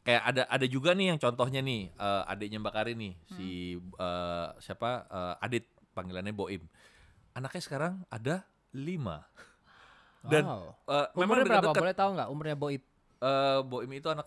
kayak 0.00 0.22
ada 0.24 0.42
ada 0.46 0.66
juga 0.66 0.90
nih 0.92 1.06
yang 1.08 1.18
contohnya 1.18 1.58
nih 1.58 1.90
eh, 1.90 2.22
adiknya 2.24 2.58
Mbak 2.58 2.72
Karin 2.72 2.94
nih 2.96 3.14
Hmm. 3.18 3.34
si 3.34 3.48
eh, 3.74 4.46
siapa 4.60 4.90
eh, 5.04 5.34
Adit 5.40 5.66
panggilannya 5.92 6.30
Boim 6.30 6.62
anaknya 7.32 7.58
sekarang 7.60 8.06
ada 8.06 8.46
lima 8.70 9.26
dan 10.24 10.46
Wow. 10.46 10.78
eh, 10.84 11.06
memang 11.16 11.18
Umurnya 11.18 11.42
berapa? 11.44 11.54
dekat-dekat 11.60 11.82
Boleh 11.82 11.96
tahu 11.96 12.10
nggak 12.14 12.28
umurnya 12.28 12.56
Boib? 12.56 12.82
Eh, 13.18 13.60
Boim 13.64 13.90
itu 13.92 14.06
anak 14.06 14.26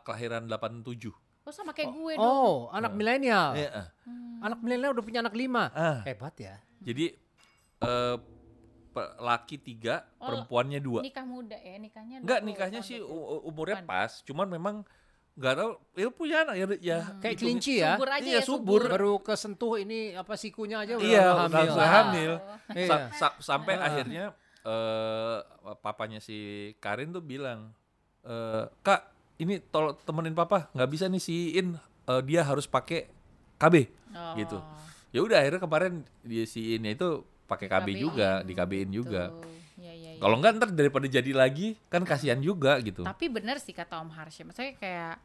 kelahiran 0.00 0.46
87 0.46 1.10
Oh 1.42 1.50
sama 1.50 1.72
kayak 1.72 1.90
gue 1.90 2.12
dong. 2.14 2.22
Oh, 2.22 2.68
anak 2.70 2.92
milenial. 2.92 3.50
Iya, 3.52 3.68
eh. 3.74 3.86
Hmm. 4.04 4.38
Anak 4.42 4.60
milenial 4.60 4.92
udah 4.92 5.00
punya 5.00 5.18
anak 5.18 5.32
lima. 5.32 5.72
ah 5.72 6.04
Hebat 6.04 6.36
ya. 6.36 6.54
jadi 6.78 7.18
eh, 7.80 8.16
pe- 8.88 9.12
laki 9.18 9.56
tiga 9.56 10.02
Oh, 10.16 10.26
perempuannya 10.26 10.78
dua 10.78 11.00
Nikah 11.00 11.22
muda 11.22 11.54
ya 11.54 11.76
nikahnya. 11.76 12.16
Enggak 12.18 12.40
20 12.40 12.48
nikahnya 12.48 12.80
sih 12.80 12.98
u- 12.98 13.42
umurnya 13.44 13.78
Bukan. 13.78 13.86
pas 13.86 14.10
cuman 14.22 14.46
memang 14.48 14.76
nggak 15.34 15.54
tahu 15.54 15.70
ya 15.94 16.08
punya 16.10 16.36
anak 16.42 16.54
ya, 16.54 16.66
ya 16.80 16.98
Hmm. 17.00 17.20
Kayak 17.20 17.36
kelinci 17.36 17.72
ya. 17.78 17.94
Subur 17.94 18.08
aja 18.10 18.26
Iya, 18.26 18.34
ya 18.34 18.42
subur. 18.42 18.82
Baru 18.84 19.12
kesentuh 19.20 19.74
ini 19.76 20.10
apa 20.12 20.34
sikunya 20.34 20.82
aja 20.82 20.98
udah 20.98 21.06
Iya, 21.06 21.26
udah 21.30 21.46
udah 21.46 21.62
hamil. 21.62 21.86
hamil. 21.88 22.32
Iya. 22.74 22.86
Sa- 22.86 23.06
sa- 23.14 23.38
sampai 23.40 23.74
akhirnya 23.76 24.34
eh 24.60 25.38
papanya 25.76 26.18
si 26.18 26.36
Karin 26.76 27.08
tuh 27.08 27.22
bilang 27.22 27.70
eh 28.20 28.66
kak 28.80 29.00
ini 29.38 29.62
tolong 29.64 29.94
temenin 29.98 30.34
papa 30.34 30.66
nggak 30.72 30.90
bisa 30.90 31.06
nih 31.06 31.18
siin 31.18 31.78
eh, 31.78 32.22
dia 32.22 32.42
harus 32.42 32.66
pakai 32.66 33.06
KB 33.56 33.74
Oh. 34.08 34.34
gitu. 34.34 34.58
ya 35.08 35.20
udah 35.20 35.38
akhirnya 35.38 35.60
kemarin 35.60 35.94
dia 36.20 36.44
siinnya 36.44 36.92
itu 36.92 37.22
pakai 37.48 37.66
KB 37.66 37.88
KB-in. 37.88 37.98
juga 37.98 38.30
di 38.44 38.52
KB-in 38.52 38.90
juga 38.92 39.32
Tuh. 39.32 39.58
Iya 39.78 39.92
iya 39.94 40.10
iya. 40.18 40.20
Kalau 40.20 40.36
enggak 40.36 40.58
ntar 40.58 40.68
daripada 40.74 41.06
jadi 41.06 41.30
lagi 41.30 41.78
kan 41.86 42.02
kasihan 42.02 42.38
juga 42.42 42.82
gitu. 42.82 43.06
Tapi 43.06 43.26
bener 43.30 43.62
sih 43.62 43.70
kata 43.70 44.02
Om 44.02 44.10
Harsha, 44.10 44.42
maksudnya 44.42 44.74
kayak 44.74 45.16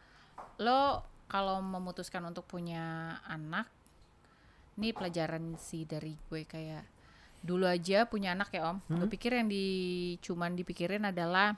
lo 0.62 1.02
kalau 1.26 1.58
memutuskan 1.66 2.22
untuk 2.30 2.46
punya 2.46 3.18
anak, 3.26 3.66
ini 4.78 4.94
pelajaran 4.94 5.58
sih 5.58 5.90
dari 5.90 6.14
gue 6.30 6.46
kayak 6.46 6.86
dulu 7.42 7.66
aja 7.66 8.06
punya 8.06 8.38
anak 8.38 8.54
ya 8.54 8.70
Om. 8.70 8.78
Gue 8.94 9.10
pikir 9.18 9.42
yang 9.42 9.50
di 9.50 9.66
cuman 10.22 10.54
dipikirin 10.54 11.10
adalah 11.10 11.58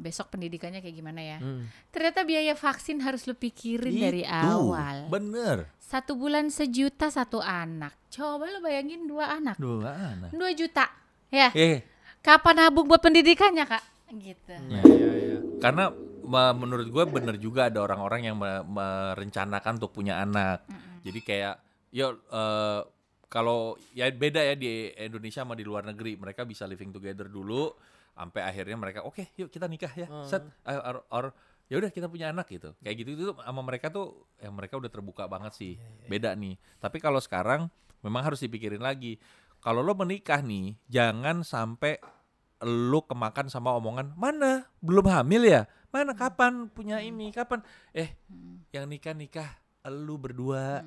besok 0.00 0.32
pendidikannya 0.32 0.80
kayak 0.80 0.96
gimana 0.96 1.20
ya. 1.20 1.38
Hmm. 1.38 1.68
Ternyata 1.88 2.24
biaya 2.24 2.56
vaksin 2.56 2.98
harus 2.98 3.28
lo 3.28 3.36
pikirin 3.36 3.92
dari 3.94 4.24
Itu, 4.24 4.32
awal. 4.32 5.06
Bener. 5.06 5.68
Satu 5.76 6.16
bulan 6.16 6.48
sejuta 6.48 7.06
satu 7.06 7.38
anak. 7.38 7.92
Coba 8.08 8.48
lo 8.48 8.58
bayangin 8.58 9.04
dua 9.04 9.36
anak, 9.36 9.60
Dua 9.60 9.92
anak. 9.92 10.30
dua 10.32 10.50
juta, 10.50 10.88
ya. 11.28 11.52
Eh, 11.52 11.84
Kapan 12.20 12.68
nabung 12.68 12.84
buat 12.84 13.00
pendidikannya 13.00 13.64
kak? 13.64 13.84
Gitu. 14.10 14.52
Ya, 14.68 14.82
ya, 14.82 15.10
ya. 15.24 15.36
karena 15.56 15.88
me- 16.20 16.56
menurut 16.58 16.84
gue 16.86 17.04
bener 17.06 17.36
juga 17.36 17.68
ada 17.68 17.80
orang-orang 17.80 18.26
yang 18.26 18.36
me- 18.36 18.64
merencanakan 18.66 19.78
untuk 19.78 19.92
punya 19.92 20.18
anak. 20.18 20.66
Jadi 21.00 21.20
kayak, 21.20 21.54
yo 21.90 22.20
eh, 22.26 22.80
kalau 23.24 23.78
ya 23.90 24.10
beda 24.10 24.42
ya 24.42 24.52
di 24.52 24.68
Indonesia 24.92 25.46
sama 25.46 25.54
di 25.54 25.62
luar 25.62 25.86
negeri, 25.86 26.18
mereka 26.18 26.42
bisa 26.42 26.66
living 26.66 26.90
together 26.90 27.24
dulu, 27.24 27.70
sampai 28.14 28.40
akhirnya 28.44 28.76
mereka 28.76 29.00
oke, 29.02 29.24
yuk 29.36 29.48
kita 29.48 29.66
nikah 29.66 29.92
ya, 29.96 30.06
set, 30.26 30.44
eh, 30.66 30.76
or, 30.76 31.04
or 31.10 31.24
ya 31.70 31.78
udah 31.78 31.90
kita 31.90 32.10
punya 32.10 32.34
anak 32.34 32.50
gitu. 32.50 32.74
Kayak 32.82 32.96
gitu 33.06 33.10
itu 33.14 33.24
sama 33.38 33.60
mereka 33.62 33.88
tuh, 33.88 34.26
yang 34.42 34.52
mereka 34.52 34.76
udah 34.76 34.90
terbuka 34.90 35.24
banget 35.30 35.52
sih, 35.54 35.72
beda 36.10 36.34
nih. 36.34 36.58
Tapi 36.82 36.98
kalau 36.98 37.22
sekarang 37.22 37.70
memang 38.02 38.26
harus 38.26 38.42
dipikirin 38.42 38.82
lagi. 38.82 39.20
Kalau 39.60 39.84
lo 39.84 39.92
menikah 39.92 40.40
nih, 40.40 40.72
jangan 40.88 41.44
sampai 41.44 42.00
lu 42.64 43.00
kemakan 43.04 43.48
sama 43.48 43.72
omongan 43.76 44.12
mana? 44.16 44.68
Belum 44.80 45.04
hamil 45.08 45.48
ya? 45.48 45.64
Mana? 45.92 46.12
Kapan 46.16 46.68
punya 46.68 47.00
ini? 47.00 47.32
Kapan? 47.32 47.64
Eh 47.92 48.12
yang 48.72 48.88
nikah 48.88 49.16
nikah 49.16 49.48
lu 49.88 50.20
berdua 50.20 50.84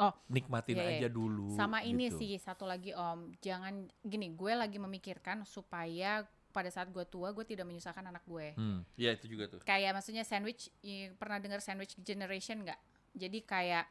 Oh, 0.00 0.16
nikmatin 0.32 0.80
Iya, 0.80 0.84
iya. 0.96 0.98
aja 1.04 1.08
dulu 1.12 1.52
Sama 1.60 1.84
ini 1.84 2.08
gitu. 2.08 2.24
sih 2.24 2.40
satu 2.40 2.64
lagi 2.64 2.96
Om, 2.96 3.36
jangan 3.44 3.84
gini, 4.00 4.32
gue 4.32 4.52
lagi 4.56 4.80
memikirkan 4.80 5.44
supaya 5.44 6.24
pada 6.50 6.68
saat 6.68 6.86
gue 6.86 7.02
tua 7.04 7.30
gue 7.30 7.42
tidak 7.42 7.64
menyusahkan 7.64 8.02
anak 8.02 8.22
gue. 8.24 8.54
hmm 8.54 8.82
ya 8.94 9.14
itu 9.14 9.26
juga 9.26 9.46
tuh 9.46 9.60
Kayak 9.62 9.94
maksudnya 9.94 10.22
sandwich, 10.22 10.68
pernah 11.14 11.38
dengar 11.38 11.58
sandwich 11.58 11.94
generation 11.96 12.62
nggak? 12.62 12.80
Jadi 13.10 13.38
kayak 13.42 13.86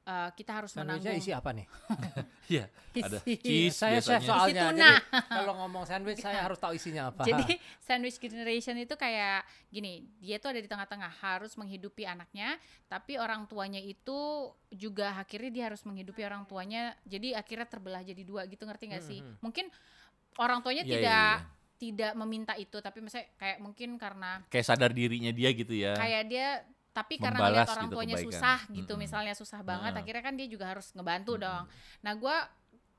eh, 0.00 0.30
kita 0.32 0.52
harus 0.54 0.72
Sandwichnya 0.72 1.12
menanggung. 1.12 1.22
isi 1.22 1.30
apa 1.30 1.50
nih? 1.52 1.66
iya 2.56 2.64
ada 2.98 3.18
Isi- 3.22 3.38
cheese 3.38 3.76
saya 3.76 4.00
chef 4.00 4.18
biasanya 4.18 4.26
soalnya. 4.26 4.48
Isi 4.50 4.56
Jadi 4.56 4.80
tuna. 4.80 4.92
kalau 5.28 5.52
ngomong 5.60 5.84
sandwich 5.86 6.18
saya 6.18 6.40
harus 6.40 6.58
tahu 6.58 6.72
isinya 6.74 7.02
apa. 7.12 7.22
Jadi 7.22 7.46
sandwich 7.78 8.16
generation 8.16 8.74
itu 8.74 8.94
kayak 8.96 9.44
gini, 9.68 10.08
dia 10.18 10.40
tuh 10.40 10.50
ada 10.50 10.58
di 10.58 10.66
tengah-tengah 10.66 11.12
harus 11.20 11.52
menghidupi 11.54 12.08
anaknya, 12.08 12.56
tapi 12.88 13.20
orang 13.20 13.44
tuanya 13.46 13.78
itu 13.78 14.50
juga 14.72 15.14
akhirnya 15.14 15.50
dia 15.52 15.64
harus 15.70 15.84
menghidupi 15.84 16.24
orang 16.24 16.42
tuanya. 16.48 16.96
Jadi 17.04 17.36
akhirnya 17.36 17.68
terbelah 17.68 18.02
jadi 18.02 18.22
dua 18.24 18.48
gitu 18.48 18.64
ngerti 18.66 18.84
nggak 18.90 19.04
sih? 19.04 19.20
Mhm. 19.20 19.44
Mungkin 19.44 19.66
orang 20.38 20.64
tuanya 20.64 20.82
Iya, 20.82 20.90
iya, 20.90 20.96
tidak 20.96 21.36
iya. 21.44 21.59
Tidak 21.80 22.12
meminta 22.12 22.52
itu, 22.54 22.76
tapi 22.76 23.00
misalnya 23.00 23.32
kayak 23.34 23.58
mungkin 23.58 23.96
karena 23.96 24.44
kayak 24.46 24.66
sadar 24.68 24.92
dirinya 24.92 25.32
dia 25.32 25.48
gitu 25.50 25.72
ya 25.72 25.96
kayak 25.96 26.22
dia 26.28 26.48
tapi 26.90 27.16
karena 27.16 27.38
ngeliat 27.40 27.66
orang 27.66 27.86
gitu 27.86 27.94
tuanya 27.96 28.16
kebaikan. 28.18 28.34
susah 28.36 28.58
gitu 28.68 28.92
Mm-mm. 28.92 29.00
misalnya 29.00 29.32
susah 29.32 29.60
banget 29.62 29.92
Nah. 29.94 30.00
akhirnya 30.02 30.20
kan 30.20 30.34
dia 30.36 30.44
juga 30.44 30.68
harus 30.68 30.92
ngebantu 30.92 31.32
Mm-mm. 31.34 31.44
dong 31.46 31.64
nah 32.00 32.12
gua 32.12 32.36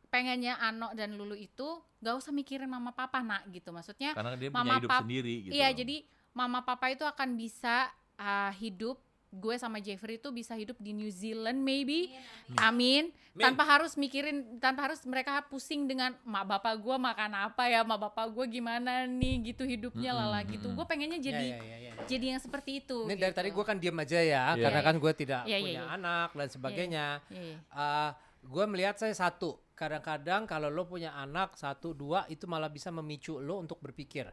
pengennya 0.07 0.57
Ano 0.57 0.91
dan 0.91 1.13
Lulu 1.13 1.35
itu 1.35 1.67
gak 1.99 2.15
usah 2.17 2.31
mikirin 2.31 2.67
mama 2.67 2.91
papa 2.91 3.21
nak 3.21 3.47
gitu 3.47 3.69
maksudnya 3.69 4.11
karena 4.11 4.33
dia 4.35 4.49
Mama, 4.49 4.59
punya 4.65 4.75
hidup 4.79 4.89
pap- 4.89 5.03
sendiri 5.05 5.35
gitu 5.45 5.53
iya 5.53 5.69
jadi 5.71 5.95
mama 6.31 6.59
papa 6.63 6.89
itu 6.89 7.03
akan 7.03 7.29
bisa 7.35 7.87
uh, 8.17 8.51
hidup 8.57 8.97
gue 9.31 9.55
sama 9.55 9.79
Jeffrey 9.79 10.19
itu 10.19 10.27
bisa 10.29 10.51
hidup 10.53 10.75
di 10.75 10.91
New 10.91 11.07
Zealand 11.07 11.55
maybe 11.57 12.11
amin 12.59 13.07
Amin. 13.07 13.39
tanpa 13.39 13.63
harus 13.63 13.95
mikirin 13.95 14.59
tanpa 14.59 14.91
harus 14.91 14.99
mereka 15.07 15.39
pusing 15.47 15.87
dengan 15.87 16.11
mak 16.21 16.43
bapak 16.43 16.75
gue 16.77 16.97
makan 16.99 17.31
apa 17.47 17.63
ya 17.65 17.79
mak 17.81 18.11
bapak 18.11 18.27
gue 18.27 18.59
gimana 18.59 19.07
nih 19.07 19.55
gitu 19.55 19.63
hidupnya 19.63 20.11
Mm-mm, 20.11 20.27
lala 20.27 20.39
gitu 20.43 20.67
gue 20.67 20.83
pengennya 20.83 21.15
Ya, 21.15 21.25
jadi 21.31 21.47
ya, 21.47 21.59
ya, 21.63 21.77
ya. 21.79 21.93
jadi 22.11 22.25
yang 22.35 22.41
seperti 22.43 22.83
itu 22.83 23.07
Ini 23.07 23.15
dari 23.15 23.31
gitu. 23.31 23.39
tadi 23.39 23.49
gue 23.55 23.63
kan 23.63 23.77
diam 23.79 23.95
aja 23.95 24.19
ya, 24.19 24.43
Iya. 24.51 24.63
karena 24.67 24.79
Iya, 24.83 24.87
kan 24.91 24.95
gue 24.99 25.11
tidak 25.15 25.41
Iya, 25.47 25.55
iya, 25.55 25.63
punya 25.63 25.83
iya. 25.87 25.95
anak 25.95 26.29
dan 26.35 26.47
sebagainya. 26.51 27.07
Iya, 27.31 27.39
iya. 27.39 27.57
Eh, 27.71 28.09
gue 28.41 28.65
melihat 28.67 28.95
saya 28.97 29.13
satu, 29.13 29.63
kadang-kadang 29.71 30.43
kalau 30.43 30.67
lo 30.67 30.83
punya 30.83 31.15
anak 31.15 31.55
satu 31.55 31.95
dua 31.95 32.27
itu 32.27 32.49
malah 32.51 32.67
bisa 32.67 32.91
memicu 32.91 33.39
lo 33.39 33.63
untuk 33.63 33.79
berpikir. 33.79 34.27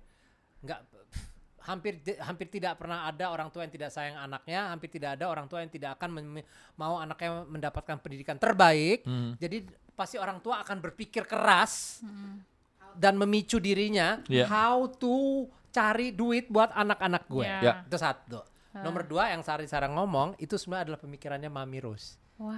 Nggak 0.58 0.80
hampir 1.68 2.00
hampir 2.24 2.48
tidak 2.48 2.80
pernah 2.80 3.04
ada 3.04 3.28
orang 3.28 3.52
tua 3.52 3.68
yang 3.68 3.72
tidak 3.72 3.92
sayang 3.92 4.16
anaknya, 4.16 4.72
hampir 4.72 4.88
tidak 4.88 5.20
ada 5.20 5.28
orang 5.28 5.44
tua 5.44 5.60
yang 5.60 5.68
tidak 5.68 6.00
akan 6.00 6.40
mau 6.80 6.96
anaknya 6.96 7.44
mendapatkan 7.44 8.00
pendidikan 8.00 8.40
terbaik. 8.40 9.04
Hmm. 9.04 9.36
Jadi 9.36 9.68
pasti 9.92 10.16
orang 10.16 10.40
tua 10.40 10.64
akan 10.64 10.80
berpikir 10.80 11.28
keras 11.28 12.00
dan 12.96 13.14
memicu 13.20 13.60
dirinya 13.60 14.24
Iya. 14.26 14.48
how 14.48 14.88
to 14.88 15.46
cari 15.68 16.10
duit 16.16 16.48
buat 16.48 16.72
anak-anak 16.72 17.28
gue. 17.28 17.44
Iya. 17.46 17.60
Ya. 17.60 17.74
Itu 17.84 17.98
satu. 18.00 18.40
Nomor 18.78 19.02
dua 19.10 19.34
yang 19.34 19.42
Sari 19.42 19.66
Sarang 19.66 19.98
ngomong 19.98 20.38
itu 20.38 20.54
sebenarnya 20.54 20.92
adalah 20.92 21.00
pemikirannya 21.02 21.50
Mami 21.50 21.78
Rose. 21.82 22.14
Wow. 22.38 22.54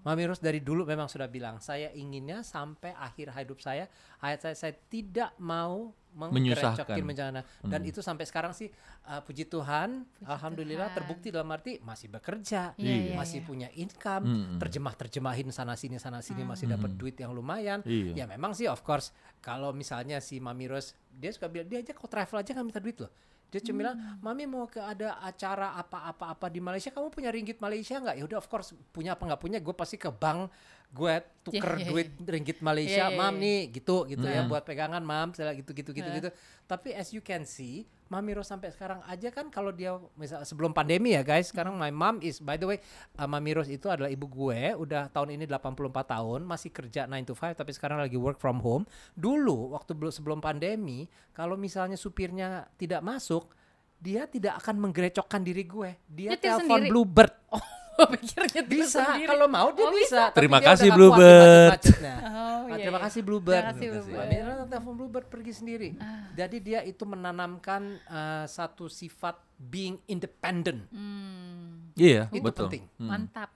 Mami 0.00 0.26
Rose 0.26 0.40
dari 0.40 0.58
dulu 0.58 0.82
memang 0.82 1.06
sudah 1.06 1.28
bilang 1.28 1.60
saya 1.60 1.92
inginnya 1.92 2.40
sampai 2.40 2.90
akhir 2.90 3.30
hidup 3.30 3.60
saya 3.60 3.84
ayat 4.18 4.40
saya 4.40 4.56
saya 4.56 4.74
tidak 4.88 5.36
mau 5.38 5.92
Menyusahkan. 6.10 6.98
bencana 6.98 7.40
dan 7.62 7.86
itu 7.86 8.02
sampai 8.02 8.26
sekarang 8.26 8.50
sih 8.50 8.66
uh, 9.06 9.22
puji 9.22 9.46
Tuhan 9.46 10.02
alhamdulillah 10.24 10.90
Tuhan. 10.90 10.96
terbukti 10.98 11.30
dalam 11.30 11.46
arti 11.46 11.78
masih 11.78 12.10
bekerja 12.10 12.74
Iya, 12.74 12.94
iya, 13.06 13.14
masih 13.14 13.38
iya. 13.38 13.46
punya 13.46 13.68
income 13.70 14.24
Mm-mm. 14.26 14.58
terjemah 14.58 14.94
terjemahin 14.96 15.46
sana 15.50 15.78
sini 15.78 15.96
sana 15.96 16.18
sini 16.18 16.42
masih 16.42 16.66
dapat 16.66 16.90
duit 16.92 17.14
yang 17.14 17.30
lumayan 17.30 17.78
Iya. 17.84 18.12
ya 18.16 18.24
memang 18.26 18.50
sih 18.52 18.66
of 18.66 18.82
course 18.82 19.14
kalau 19.38 19.70
misalnya 19.70 20.18
si 20.18 20.42
Mami 20.42 20.66
Rose 20.66 20.98
dia 21.08 21.30
suka 21.30 21.46
bilang 21.46 21.68
dia 21.68 21.78
aja 21.78 21.94
kok 21.94 22.10
travel 22.10 22.42
aja 22.42 22.50
nggak 22.50 22.66
minta 22.66 22.80
duit 22.80 22.98
loh 22.98 23.12
dia 23.50 23.60
cuma 23.60 23.78
bilang 23.82 23.96
mami 24.18 24.46
mau 24.46 24.64
ke 24.64 24.78
ada 24.78 25.18
acara 25.20 25.74
apa-apa 25.74 26.32
apa 26.32 26.46
di 26.46 26.62
Malaysia 26.62 26.88
kamu 26.88 27.10
punya 27.10 27.28
ringgit 27.28 27.58
Malaysia 27.58 27.98
nggak 27.98 28.16
ya 28.16 28.24
udah 28.24 28.38
of 28.38 28.46
course 28.46 28.70
punya 28.90 29.18
apa 29.18 29.26
nggak 29.26 29.42
punya 29.42 29.58
gue 29.58 29.74
pasti 29.74 29.98
ke 29.98 30.06
bank 30.08 30.48
gue 30.90 31.14
tuker 31.42 31.74
Iya, 31.74 31.82
iya, 31.82 31.88
duit 31.90 32.08
ringgit 32.24 32.58
Malaysia 32.62 33.04
Iya, 33.06 33.14
iya, 33.14 33.18
mam 33.18 33.34
iya. 33.36 33.42
nih 33.42 33.60
gitu 33.74 33.96
gitu 34.06 34.26
ya 34.26 34.42
Hmm. 34.42 34.50
buat 34.50 34.62
pegangan 34.62 35.02
mam 35.02 35.34
segala 35.34 35.54
gitu 35.54 35.70
gitu 35.70 35.90
gitu 35.90 36.06
Heeh. 36.06 36.18
gitu 36.22 36.30
tapi 36.66 36.94
as 36.94 37.10
you 37.10 37.20
can 37.20 37.42
see 37.42 37.86
Mami 38.10 38.34
Rose 38.34 38.50
sampai 38.50 38.74
sekarang 38.74 38.98
aja 39.06 39.30
kan 39.30 39.46
kalau 39.54 39.70
dia 39.70 39.94
misal 40.18 40.42
sebelum 40.42 40.74
pandemi 40.74 41.14
ya 41.14 41.22
guys 41.22 41.54
sekarang 41.54 41.78
my 41.78 41.94
mom 41.94 42.18
is 42.18 42.42
by 42.42 42.58
the 42.58 42.66
way 42.66 42.82
uh, 43.14 43.30
Mami 43.30 43.54
Rose 43.54 43.70
itu 43.70 43.86
adalah 43.86 44.10
ibu 44.10 44.26
gue 44.26 44.74
udah 44.74 45.06
tahun 45.14 45.38
ini 45.38 45.46
84 45.46 45.94
tahun 46.10 46.42
masih 46.42 46.74
kerja 46.74 47.06
9 47.06 47.30
to 47.30 47.38
5 47.38 47.54
tapi 47.54 47.70
sekarang 47.70 48.02
lagi 48.02 48.18
work 48.18 48.42
from 48.42 48.58
home. 48.58 48.82
Dulu 49.14 49.78
waktu 49.78 49.94
belum 49.94 50.10
sebelum 50.10 50.38
pandemi 50.42 51.06
kalau 51.30 51.54
misalnya 51.54 51.94
supirnya 51.94 52.66
tidak 52.74 52.98
masuk 53.06 53.54
dia 54.00 54.26
tidak 54.26 54.58
akan 54.64 54.90
menggerecokkan 54.90 55.44
diri 55.46 55.62
gue. 55.68 55.90
Dia 56.08 56.34
Nyetir 56.34 56.56
telepon? 56.56 56.88
Bluebird. 56.90 57.32
Oh, 57.52 57.62
pikirnya 58.14 58.62
dia 58.62 58.62
bisa 58.64 59.02
kalau 59.20 59.46
mau 59.46 59.68
dia 59.70 59.84
Oh, 59.84 59.92
bisa, 59.92 60.22
Tapi 60.28 60.36
Terima 60.36 60.58
dia 60.58 60.68
kasih, 60.68 60.88
Bluebird. 60.90 61.70
macet-macetnya. 61.72 62.16
Oh, 62.40 62.66
Ah, 62.70 62.78
iya, 62.78 62.84
terima 62.86 62.98
iya. 62.98 63.06
kasih 63.08 63.20
Bluebird. 63.20 63.56
Terima 63.58 63.72
kasih. 63.74 63.86
Bluebird. 63.90 64.68
Telepon 64.70 64.94
Bluebird 64.94 65.26
pergi 65.26 65.52
sendiri. 65.52 65.88
Ah. 65.96 66.30
Jadi 66.32 66.56
dia 66.60 66.80
itu 66.82 67.02
menanamkan 67.02 67.82
uh, 68.06 68.44
satu 68.46 68.86
sifat 68.86 69.34
being 69.56 69.98
independent. 70.06 70.86
Hmm, 70.88 71.90
iya 71.92 72.30
Itu 72.30 72.40
betul 72.40 72.70
penting. 72.70 72.84
Hmm. 72.96 73.08
mantap. 73.08 73.50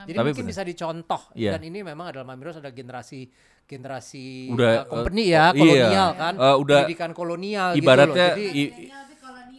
Jadi 0.00 0.14
Tapi 0.14 0.26
mungkin 0.30 0.44
benar. 0.46 0.52
bisa 0.54 0.62
dicontoh. 0.62 1.22
Iya. 1.34 1.50
Dan 1.52 1.62
ini 1.66 1.82
memang 1.82 2.06
adalah 2.08 2.22
Mami 2.24 2.42
Rose 2.42 2.58
adalah 2.58 2.70
generasi 2.70 3.26
generasi 3.66 4.48
Udah, 4.48 4.82
uh, 4.82 4.88
company 4.88 5.28
uh, 5.28 5.30
ya, 5.30 5.44
oh, 5.44 5.52
iya. 5.52 5.60
kolonial 5.60 6.08
kan. 6.14 6.34
Uh, 6.34 6.56
udah 6.56 6.78
pendidikan 6.80 7.10
kolonial 7.10 7.68
ibaratnya 7.74 8.26
gitu 8.30 8.38
loh. 8.38 8.38
Jadi 8.38 8.44
i- 8.54 8.72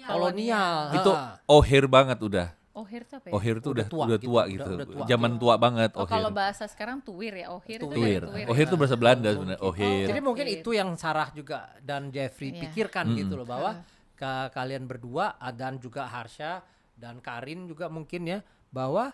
kolonial. 0.01 0.77
itu 0.91 1.11
ha. 1.11 1.39
ohir 1.45 1.85
banget 1.85 2.19
udah 2.19 2.47
Ohir 2.71 3.03
itu 3.03 3.13
apa 3.13 3.27
ya? 3.27 3.33
ohir 3.35 3.55
tuh 3.59 3.75
Udah 3.75 3.83
udah 3.83 3.87
tua 3.87 4.03
udah 4.05 4.15
gitu, 4.15 4.25
tua 4.25 4.31
udah- 4.31 4.47
gitu 4.47 4.71
udah 4.71 4.87
tua 4.87 5.05
zaman 5.05 5.31
tua 5.35 5.55
banget 5.55 5.91
Oh, 5.91 6.01
ohir 6.01 6.13
kalau 6.13 6.29
bahasa 6.31 6.63
sekarang 6.65 6.97
tuwir 6.99 7.33
ya, 7.35 7.47
ohir 7.51 7.77
itu 7.77 7.85
Tuwir. 7.85 8.21
dari 8.21 8.31
tuwir. 8.31 8.45
Ohir 8.47 8.65
tuh 8.65 8.77
bahasa 8.77 8.95
Belanda 8.95 9.29
sebenarnya. 9.29 9.59
Ohir. 9.61 10.05
Jadi 10.07 10.21
mungkin 10.21 10.45
Oke. 10.45 10.55
itu 10.57 10.69
yang 10.71 10.89
Sarah 10.95 11.29
juga 11.31 11.57
dan 11.79 12.07
Jeffrey 12.09 12.49
Iya. 12.49 12.61
pikirkan 12.63 13.05
Mm. 13.07 13.15
gitu 13.17 13.33
loh 13.35 13.43
bahwa 13.45 13.71
ke 14.15 14.31
kalian 14.49 14.85
berdua 14.85 15.25
dan 15.51 15.75
juga 15.77 16.05
Harsha 16.05 16.63
dan 16.93 17.19
Karin 17.19 17.65
juga 17.65 17.87
mungkin 17.87 18.23
ya 18.23 18.39
bahwa 18.69 19.11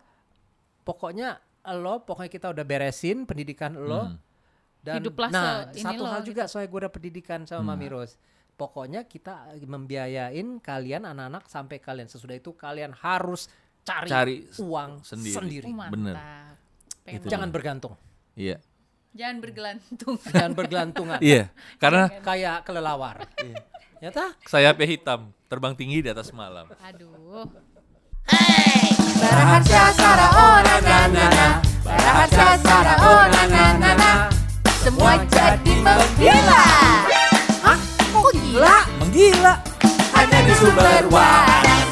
pokoknya 0.83 1.39
lo 1.73 1.99
pokoknya 2.01 2.29
kita 2.29 2.47
udah 2.49 2.63
beresin 2.63 3.23
pendidikan 3.23 3.73
lo 3.73 4.05
Hmm. 4.05 4.17
dan 4.79 5.01
Hiduplah 5.01 5.29
nah 5.29 5.67
satu 5.67 6.03
hal 6.05 6.21
gitu. 6.21 6.29
juga 6.29 6.43
soalnya 6.45 6.69
gue 6.69 6.79
udah 6.79 6.93
pendidikan 6.93 7.39
sama 7.43 7.63
Hmm. 7.65 7.69
Mami 7.73 7.87
Rose 7.89 8.15
pokoknya 8.57 9.05
kita 9.05 9.53
membiayain 9.63 10.57
kalian 10.59 11.05
anak-anak 11.05 11.45
sampai 11.45 11.77
kalian 11.77 12.09
sesudah 12.09 12.33
itu 12.33 12.51
kalian 12.51 12.91
harus 12.91 13.47
cari, 13.85 14.09
Cari 14.09 14.35
uang 14.59 15.05
sendiri. 15.05 15.35
sendiri, 15.37 15.65
Oh. 15.69 15.93
Bener. 15.93 16.15
Pengen 17.05 17.15
Itu 17.15 17.23
banget. 17.23 17.31
jangan 17.31 17.49
bergantung 17.53 17.93
Iya. 18.35 18.57
Jangan 19.17 19.37
bergelantung. 19.41 20.15
Jangan 20.29 20.53
bergelantungan. 20.53 21.17
Iya, 21.17 21.49
karena 21.81 22.05
Kayak 22.21 22.61
kelelawar. 22.65 23.25
Nyata? 23.97 24.37
sayapnya 24.45 24.85
hitam, 24.85 25.33
terbang 25.47 25.73
tinggi 25.73 26.05
di 26.05 26.09
atas 26.13 26.29
malam. 26.29 26.69
Aduh. 26.85 27.49
Baraharsha 29.17 29.83
Sara 29.97 30.27
oh 30.29 30.57
na 30.61 30.75
na 30.77 30.97
na 31.09 31.25
na 31.33 31.49
Sara 32.61 32.93
oh 33.01 33.23
na 33.25 33.43
na 33.49 33.63
na 33.73 33.91
na 33.97 34.11
Semua 34.77 35.17
jadi 35.25 35.73
menggila? 35.81 36.63
Kok 38.47 38.55
gila? 38.55 38.77
Menggila. 39.03 39.53
Hanya 40.15 40.39
di 40.47 40.53
sumber 40.55 41.03
waras. 41.11 41.83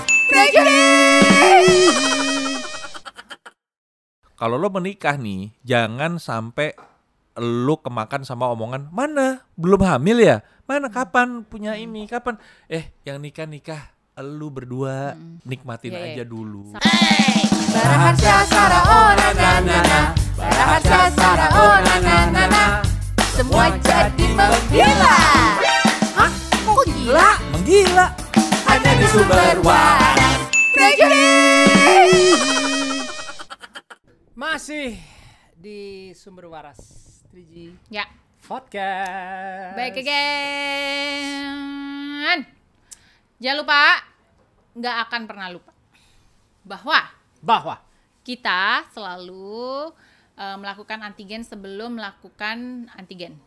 Kalau 4.39 4.55
lo 4.55 4.71
menikah 4.71 5.19
nih, 5.19 5.51
jangan 5.67 6.15
sampai 6.15 6.71
lo 7.35 7.75
kemakan 7.83 8.24
sama 8.24 8.47
omongan 8.55 8.88
mana? 8.88 9.43
Belum 9.59 9.83
hamil 9.83 10.24
ya? 10.24 10.47
Mana? 10.63 10.88
Kapan 10.88 11.43
punya 11.43 11.75
ini? 11.75 12.07
Kapan? 12.07 12.39
Eh 12.71 12.88
yang 13.03 13.19
nikah 13.19 13.43
nikah 13.51 13.91
lu 14.24 14.47
berdua 14.47 15.12
nikmatin 15.43 15.91
Iya, 15.91 16.00
iya. 16.07 16.13
aja 16.15 16.24
dulu. 16.24 16.71
Baraharsha 17.75 18.35
Sara 18.47 18.79
na 19.12 19.27
na 19.35 19.51
na 19.59 19.77
na. 19.83 20.00
Baraharsha 20.39 21.01
Sara 21.19 21.47
na 21.83 21.95
na 22.00 22.17
na 22.31 22.43
na. 22.47 22.63
Semua 23.35 23.75
jadi 23.75 24.25
menggila 24.31 25.64
gila? 26.86 27.30
menggila 27.54 28.08
Hanya 28.65 28.92
di 28.98 29.06
sumber 29.10 29.58
waras 29.62 30.38
Masih 34.36 35.00
di 35.56 36.12
sumber 36.13 36.46
waras 36.48 36.80
3G 37.34 37.74
Ya, 37.89 38.06
Podcast. 38.46 39.74
baik 39.74 39.98
again. 39.98 41.56
Jangan 43.36 43.58
lupa, 43.60 44.00
nggak 44.77 44.96
akan 45.10 45.22
pernah 45.27 45.50
lupa 45.50 45.74
bahwa 46.62 47.00
Bahwa 47.42 47.75
kita 48.24 48.86
selalu 48.92 49.92
eh, 50.36 50.58
melakukan 50.58 51.01
antigen 51.01 51.44
sebelum 51.44 51.98
melakukan 51.98 52.88
antigen. 52.96 53.38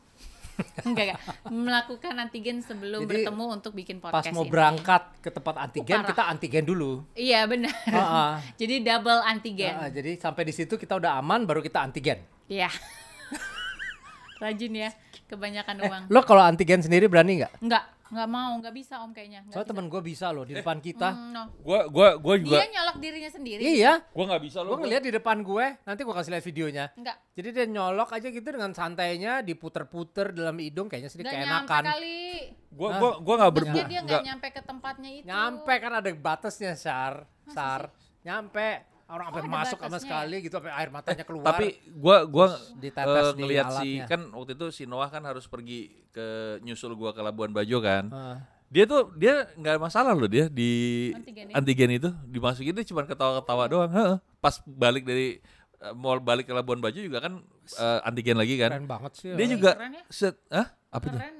Enggak, 0.87 1.05
enggak. 1.15 1.21
Melakukan 1.49 2.13
antigen 2.19 2.59
sebelum 2.61 3.07
Jadi, 3.07 3.11
bertemu 3.25 3.45
untuk 3.49 3.73
bikin 3.75 3.97
pas 3.99 4.11
podcast 4.11 4.35
mau 4.35 4.45
ini. 4.47 4.53
berangkat 4.53 5.03
ke 5.23 5.31
tempat 5.31 5.55
antigen 5.59 5.99
parah. 6.03 6.09
kita 6.11 6.23
antigen 6.27 6.65
dulu. 6.67 6.93
Iya, 7.15 7.47
benar. 7.47 7.73
Heeh. 7.87 8.31
Jadi 8.61 8.75
double 8.83 9.21
antigen. 9.23 9.75
Heeh, 9.75 9.89
jadi 9.95 10.11
sampai 10.19 10.43
di 10.47 10.53
situ 10.55 10.75
kita 10.75 10.99
udah 10.99 11.19
aman 11.19 11.47
baru 11.47 11.63
kita 11.63 11.83
antigen. 11.83 12.23
Iya. 12.51 12.71
Rajin 14.43 14.73
ya, 14.75 14.91
kebanyakan 15.27 15.77
uang. 15.83 16.03
Lo 16.15 16.23
kalau 16.23 16.43
antigen 16.47 16.79
sendiri 16.79 17.11
berani 17.11 17.43
nggak? 17.43 17.59
Enggak, 17.59 17.85
enggak 18.09 18.29
mau, 18.29 18.53
enggak 18.57 18.75
bisa 18.75 18.95
Om 19.05 19.11
kayaknya. 19.13 19.41
Nggak 19.45 19.55
Soalnya 19.55 19.71
temen 19.71 19.87
gue 19.89 20.03
bisa 20.03 20.27
loh 20.33 20.45
di 20.45 20.55
depan 20.57 20.77
kita. 20.81 21.09
Hmm, 21.13 21.31
no. 21.33 21.45
gua 21.63 21.81
gua 21.89 22.09
gua 22.17 22.35
juga 22.41 22.59
Dia 22.61 22.69
nyolok 22.75 22.97
dirinya 23.01 23.31
sendiri. 23.31 23.61
Iya, 23.63 23.93
gua 24.13 24.25
nggak 24.35 24.43
bisa 24.43 24.59
gue 24.65 24.71
lo 24.71 24.79
ngeliat 24.81 25.03
di 25.05 25.13
depan 25.13 25.37
gue. 25.45 25.67
Nanti 25.85 26.01
gue 26.03 26.15
kasih 26.15 26.31
lihat 26.35 26.45
videonya. 26.45 26.85
Enggak. 26.97 27.17
Jadi 27.39 27.49
dia 27.55 27.65
nyolok 27.71 28.11
aja 28.13 28.29
gitu 28.29 28.49
dengan 28.49 28.71
santainya 28.75 29.33
diputer-puter 29.45 30.35
dalam 30.35 30.57
hidung 30.59 30.89
kayaknya 30.91 31.11
sedikit 31.13 31.31
Enggak 31.31 31.47
nyampe 31.47 31.69
keenakan. 31.69 31.85
kali. 31.95 32.21
gua 32.69 32.89
gua 33.01 33.11
gua 33.23 33.35
nggak 33.41 33.53
Maksudnya 33.53 33.73
berbuat 33.73 33.87
dia 33.89 34.01
enggak 34.05 34.25
nyampe 34.25 34.47
ke 34.53 34.63
tempatnya 34.65 35.11
itu. 35.11 35.25
Nyampe 35.29 35.75
kan 35.81 35.93
ada 35.99 36.11
batasnya, 36.13 36.73
Sar. 36.77 37.15
Sar. 37.49 37.93
Nyampe. 38.27 38.98
Orang 39.09 39.27
sampai 39.27 39.41
Oh, 39.41 39.49
masuk 39.51 39.79
sama 39.79 39.89
batasnya 39.89 40.05
sekali 40.05 40.37
gitu 40.39 40.55
sampai 40.55 40.73
air 40.75 40.89
matanya 40.89 41.25
keluar. 41.25 41.45
tapi 41.47 41.67
gua 41.91 42.17
gua 42.23 42.47
ditetes 42.77 43.25
eh, 43.25 43.35
ngelihat 43.35 43.67
si 43.75 43.89
kan 44.05 44.21
waktu 44.31 44.53
itu 44.53 44.67
si 44.69 44.83
Noah 44.85 45.09
kan 45.09 45.23
harus 45.23 45.45
pergi 45.45 45.81
ke 46.11 46.27
nyusul 46.61 46.93
gua 46.93 47.11
ke 47.11 47.21
Labuan 47.21 47.49
Bajo 47.49 47.81
kan 47.81 48.05
Heeh. 48.07 48.37
dia 48.69 48.85
tuh 48.85 49.09
dia 49.15 49.49
nggak 49.55 49.81
masalah 49.81 50.13
loh 50.13 50.29
dia 50.29 50.47
di 50.47 51.09
Antigen 51.11 51.49
antigen, 51.51 51.89
itu 51.91 52.13
dimasukin 52.23 52.73
dia 52.73 52.85
cuma 52.85 53.03
ketawa-ketawa 53.03 53.65
doang 53.67 53.89
heeh. 53.89 54.17
pas 54.37 54.61
balik 54.63 55.03
dari 55.03 55.41
eh, 55.79 55.93
mau 55.95 56.13
balik 56.19 56.45
ke 56.45 56.53
Labuan 56.53 56.77
Bajo 56.79 57.01
juga 57.01 57.19
kan 57.19 57.41
eh, 57.73 58.01
antigen 58.05 58.37
lagi 58.37 58.55
kan 58.55 58.71
Keren 58.71 58.85
banget 58.87 59.13
sih. 59.17 59.33
dia 59.33 59.41
ya. 59.41 59.51
juga 59.51 59.71
Keren 59.73 59.93
ya. 59.95 60.05
set 60.11 60.37
ah 60.49 60.69
apa 60.89 61.05
Keren. 61.07 61.38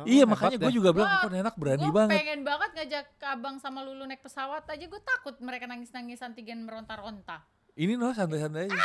Heeh, 0.00 0.06
iya 0.08 0.24
makanya 0.24 0.56
gue 0.56 0.70
juga 0.70 0.90
bilang 0.90 1.10
kok 1.18 1.32
enak 1.32 1.54
berani 1.54 1.82
Gue 1.82 1.92
banget 1.92 2.16
pengen 2.16 2.40
banget 2.42 2.70
ngajak 2.72 3.06
abang 3.26 3.56
sama 3.56 3.80
Lulu 3.80 4.04
naik 4.04 4.20
pesawat 4.20 4.62
aja 4.64 4.84
gue 4.84 5.00
takut 5.00 5.34
mereka 5.38 5.64
nangis-nangis 5.64 6.20
antigen 6.20 6.62
meronta-ronta. 6.62 7.42
ini 7.74 7.94
Noah 7.94 8.12
santai-santai 8.12 8.66
aja 8.66 8.78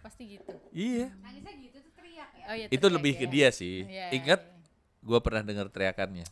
Pasti 0.00 0.36
gitu. 0.36 0.52
iya 0.70 1.12
Nangisnya 1.16 1.52
gitu 1.58 1.76
tuh 1.78 1.92
teriak 1.94 2.30
ya 2.30 2.44
Oh, 2.44 2.54
iya, 2.54 2.66
itu 2.66 2.76
teriak 2.78 2.94
lebih 2.94 3.12
ke 3.14 3.24
ya. 3.24 3.30
dia 3.30 3.48
sih 3.50 3.76
Iya, 3.82 4.06
ingat 4.14 4.40
iya. 4.40 4.56
gue 5.00 5.18
pernah 5.20 5.42
dengar 5.42 5.66
teriakannya 5.68 6.24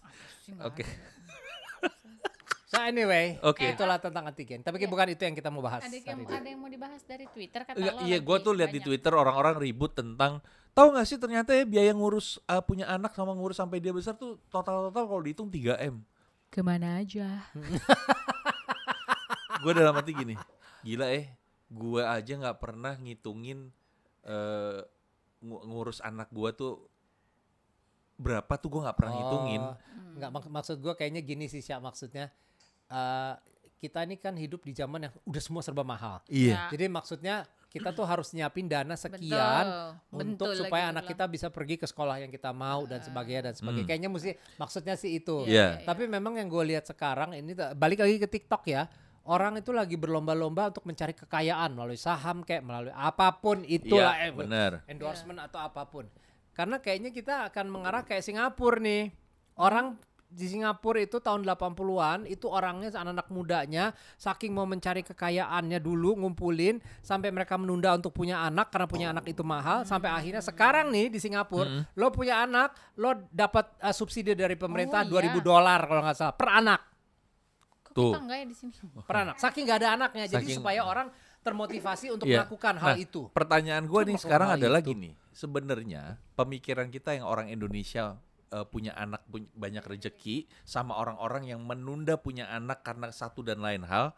oke 0.61 0.81
ada. 0.81 1.11
So 2.65 2.81
anyway, 2.81 3.37
Oke. 3.45 3.69
itulah 3.69 4.01
tentang 4.01 4.25
antigen. 4.25 4.65
Tapi 4.65 4.81
Iya. 4.81 4.89
bukan 4.89 5.05
itu 5.07 5.21
yang 5.21 5.37
kita 5.37 5.53
mau 5.53 5.61
bahas 5.61 5.85
Ada 5.85 5.93
yang, 5.93 6.25
ada 6.25 6.49
yang 6.49 6.57
mau 6.57 6.73
dibahas 6.73 7.05
dari 7.05 7.29
Twitter 7.29 7.69
kata 7.69 7.77
iya 8.01 8.17
gue 8.17 8.37
tuh 8.41 8.57
lihat 8.57 8.73
di. 8.73 8.81
Twitter 8.81 9.13
orang-orang 9.13 9.61
ribut 9.61 9.93
tentang 9.93 10.41
tahu 10.73 10.87
nggak 10.91 11.05
sih 11.05 11.17
ternyata 11.17 11.53
ya 11.53 11.63
biaya 11.63 11.93
ngurus 11.93 12.37
uh, 12.45 12.59
punya 12.59 12.87
anak 12.87 13.13
sama 13.13 13.33
ngurus 13.33 13.57
sampai 13.57 13.79
dia 13.79 13.91
besar 13.91 14.15
tuh 14.15 14.37
total-total 14.49 15.05
kalau 15.05 15.21
dihitung 15.21 15.47
3 15.47 15.79
m. 15.79 16.01
Ke 16.49 16.61
mana 16.61 16.99
aja? 16.99 17.47
Gue 19.63 19.73
dalam 19.73 19.95
hati 19.95 20.11
gini, 20.11 20.35
gila 20.83 21.07
eh, 21.07 21.31
gue 21.71 22.03
aja 22.03 22.33
nggak 22.35 22.59
pernah 22.59 22.99
ngitungin 22.99 23.71
eh 24.23 24.79
ngu- 25.39 25.63
ngurus 25.65 25.99
anak 25.99 26.29
gue 26.29 26.51
tuh 26.53 26.73
berapa 28.19 28.51
tuh 28.59 28.69
gue 28.69 28.81
nggak 28.83 28.97
pernah 28.99 29.13
ngitungin. 29.15 29.63
Oh, 29.63 29.75
Nggak 30.13 30.31
mak- 30.31 30.53
maksud 30.53 30.77
gue 30.79 30.93
kayaknya 30.93 31.23
gini 31.23 31.47
sih 31.47 31.63
Syak 31.63 31.79
maksudnya 31.79 32.27
eh, 32.91 33.33
kita 33.79 34.03
ini 34.03 34.19
kan 34.19 34.35
hidup 34.35 34.63
di 34.63 34.75
zaman 34.75 35.07
yang 35.07 35.13
udah 35.23 35.43
semua 35.43 35.63
serba 35.63 35.83
mahal. 35.83 36.19
Iya. 36.27 36.67
Ya. 36.67 36.71
Jadi 36.75 36.85
maksudnya 36.91 37.47
kita 37.73 37.89
tuh 37.97 38.05
harus 38.05 38.29
nyiapin 38.37 38.69
dana 38.69 38.93
Betul, 38.93 39.01
sekian 39.17 39.65
untuk 40.13 40.53
betul 40.53 40.61
supaya 40.61 40.93
lagi 40.93 40.93
anak 40.93 41.05
kita 41.09 41.25
bisa 41.25 41.47
pergi 41.49 41.81
ke 41.81 41.89
sekolah 41.89 42.21
yang 42.21 42.29
kita 42.29 42.53
mau 42.53 42.85
dan 42.85 43.01
sebagainya 43.01 43.49
dan 43.49 43.55
sebagainya. 43.57 43.83
Hmm. 43.83 43.89
Kayaknya 43.89 44.11
mesti 44.13 44.31
maksudnya 44.61 44.95
sih 45.01 45.17
itu. 45.17 45.49
Iya. 45.49 45.81
Tapi 45.89 46.05
memang 46.05 46.37
yang 46.37 46.53
gue 46.53 46.77
lihat 46.77 46.85
sekarang 46.85 47.33
ini 47.33 47.57
balik 47.73 48.05
lagi 48.05 48.21
ke 48.21 48.29
TikTok 48.29 48.63
ya. 48.69 48.85
Orang 49.25 49.57
itu 49.57 49.71
lagi 49.73 49.95
berlomba-lomba 49.97 50.75
untuk 50.75 50.85
mencari 50.85 51.15
kekayaan 51.15 51.73
melalui 51.73 51.97
saham 51.97 52.43
kayak 52.43 52.67
melalui 52.67 52.91
apa 52.93 53.39
pun 53.39 53.63
itulah 53.65 54.19
Iya, 54.19 54.29
eh, 54.29 54.33
benar. 54.35 54.73
endorsement 54.91 55.39
atau 55.41 55.63
apa 55.63 55.87
pun. 55.87 56.11
Karena 56.53 56.77
kayaknya 56.83 57.15
kita 57.15 57.49
akan 57.49 57.73
mengarah 57.73 58.05
kayak 58.05 58.21
Singapura 58.21 58.83
nih. 58.83 59.15
Orang 59.57 59.97
di 60.33 60.49
Singapura 60.49 60.97
itu 60.99 61.17
tahun 61.17 61.45
80-an 61.45 62.25
itu 62.25 62.49
orangnya 62.49 62.89
anak-anak 62.91 63.29
mudanya 63.29 63.85
saking 64.17 64.49
mau 64.51 64.65
mencari 64.65 65.01
kekayaannya 65.03 65.77
dulu 65.77 66.17
ngumpulin 66.17 66.81
sampai 66.99 67.29
mereka 67.29 67.55
menunda 67.55 67.93
untuk 67.93 68.11
punya 68.11 68.41
anak 68.41 68.73
karena 68.73 68.87
punya 68.87 69.07
anak 69.11 69.25
itu 69.27 69.41
mahal 69.41 69.85
sampai 69.85 70.09
akhirnya 70.09 70.41
sekarang 70.41 70.89
nih 70.89 71.07
di 71.07 71.19
Singapura 71.19 71.85
lo 71.93 72.09
punya 72.09 72.41
anak 72.41 72.73
lo 72.97 73.13
dapat 73.29 73.77
uh, 73.79 73.93
subsidi 73.93 74.33
dari 74.33 74.57
pemerintah 74.57 75.05
Oh, 75.05 75.21
iya. 75.21 75.29
2000 75.31 75.41
dolar 75.43 75.81
kalau 75.83 76.01
nggak 76.01 76.17
salah 76.17 76.33
per 76.33 76.49
anak 76.51 76.81
Kok 77.83 77.93
Tuh. 77.93 78.09
kita 78.09 78.21
enggak 78.21 78.39
ya 78.39 78.47
di 78.47 78.57
sini? 78.57 78.73
per 79.09 79.17
anak 79.19 79.37
saking 79.37 79.63
nggak 79.63 79.79
ada 79.79 79.89
anaknya 79.95 80.25
jadi 80.27 80.43
Saking- 80.43 80.59
supaya 80.59 80.81
orang 80.83 81.13
termotivasi 81.43 82.07
untuk 82.09 82.25
Iya. 82.25 82.41
melakukan 82.41 82.75
hal 82.79 82.89
Nah, 82.89 82.97
itu 82.97 83.21
Pertanyaan 83.29 83.85
gue 83.85 84.01
nih 84.07 84.17
sekarang 84.17 84.49
adalah 84.53 84.79
itu. 84.79 84.95
gini, 84.95 85.11
sebenarnya 85.29 86.17
pemikiran 86.33 86.87
kita 86.87 87.13
yang 87.13 87.27
orang 87.27 87.51
Indonesia 87.51 88.17
eh, 88.53 88.67
punya 88.69 88.93
anak 88.95 89.25
banyak 89.57 89.81
rejeki 89.83 90.45
sama 90.63 90.95
orang-orang 90.95 91.49
yang 91.49 91.65
menunda 91.65 92.15
punya 92.15 92.47
anak 92.47 92.85
karena 92.85 93.09
satu 93.09 93.41
dan 93.41 93.59
lain 93.59 93.83
hal 93.83 94.13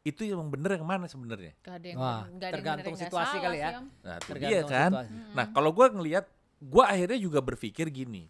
itu 0.00 0.24
yang 0.24 0.40
bener 0.48 0.80
yang 0.80 0.88
mana 0.88 1.04
sebenarnya? 1.04 1.52
Wah, 1.92 2.24
tergantung 2.40 2.96
bener, 2.96 3.04
situasi 3.04 3.36
salah 3.36 3.44
kali 3.44 3.58
ya. 3.60 3.70
Nah, 4.00 4.16
Tergantung 4.16 4.68
kan. 4.72 4.90
situasi. 4.96 5.12
Nah, 5.36 5.46
kalau 5.52 5.70
gue 5.76 5.86
ngelihat, 5.92 6.24
gue 6.56 6.84
akhirnya 6.88 7.18
juga 7.20 7.44
berpikir 7.44 7.92
gini. 7.92 8.24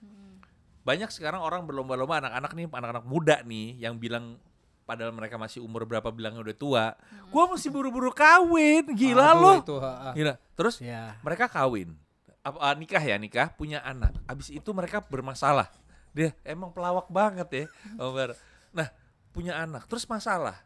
Banyak 0.83 1.15
sekarang 1.15 1.39
orang 1.39 1.63
berlomba-lomba 1.71 2.27
anak-anak 2.27 2.51
nih, 2.59 2.67
anak-anak 2.67 3.05
muda 3.07 3.37
nih 3.47 3.79
yang 3.79 4.03
bilang 4.03 4.35
padahal 4.83 5.15
mereka 5.15 5.39
masih 5.39 5.63
umur 5.63 5.87
berapa 5.87 6.11
bilangnya 6.11 6.43
udah 6.43 6.57
tua. 6.59 6.85
Gue 7.31 7.45
mesti 7.47 7.71
buru-buru 7.71 8.11
kawin, 8.11 8.91
gila 8.91 9.31
Aduh, 9.31 9.39
loh. 9.39 9.57
itu, 9.63 9.77
ha, 9.79 9.93
ha. 9.95 10.11
Gila. 10.11 10.35
Terus 10.59 10.83
Ya. 10.83 11.15
mereka 11.23 11.47
kawin. 11.47 11.95
Ah, 12.41 12.73
nikah 12.73 13.05
ya, 13.05 13.21
nikah, 13.21 13.53
punya 13.53 13.85
anak. 13.85 14.17
Abis 14.25 14.49
itu 14.49 14.73
mereka 14.73 15.05
bermasalah. 15.05 15.69
Dia 16.17 16.33
emang 16.43 16.73
pelawak 16.73 17.07
banget 17.13 17.49
ya, 17.53 17.65
Om 18.01 18.17
Bar. 18.17 18.31
Nah, 18.73 18.89
punya 19.31 19.61
anak, 19.61 19.85
terus 19.85 20.09
masalah. 20.09 20.57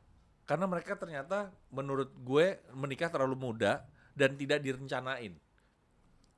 Karena 0.46 0.70
mereka 0.70 0.94
ternyata 0.94 1.50
menurut 1.74 2.14
gue 2.22 2.62
menikah 2.78 3.10
terlalu 3.10 3.34
muda 3.34 3.82
dan 4.14 4.38
tidak 4.38 4.62
direncanain. 4.62 5.34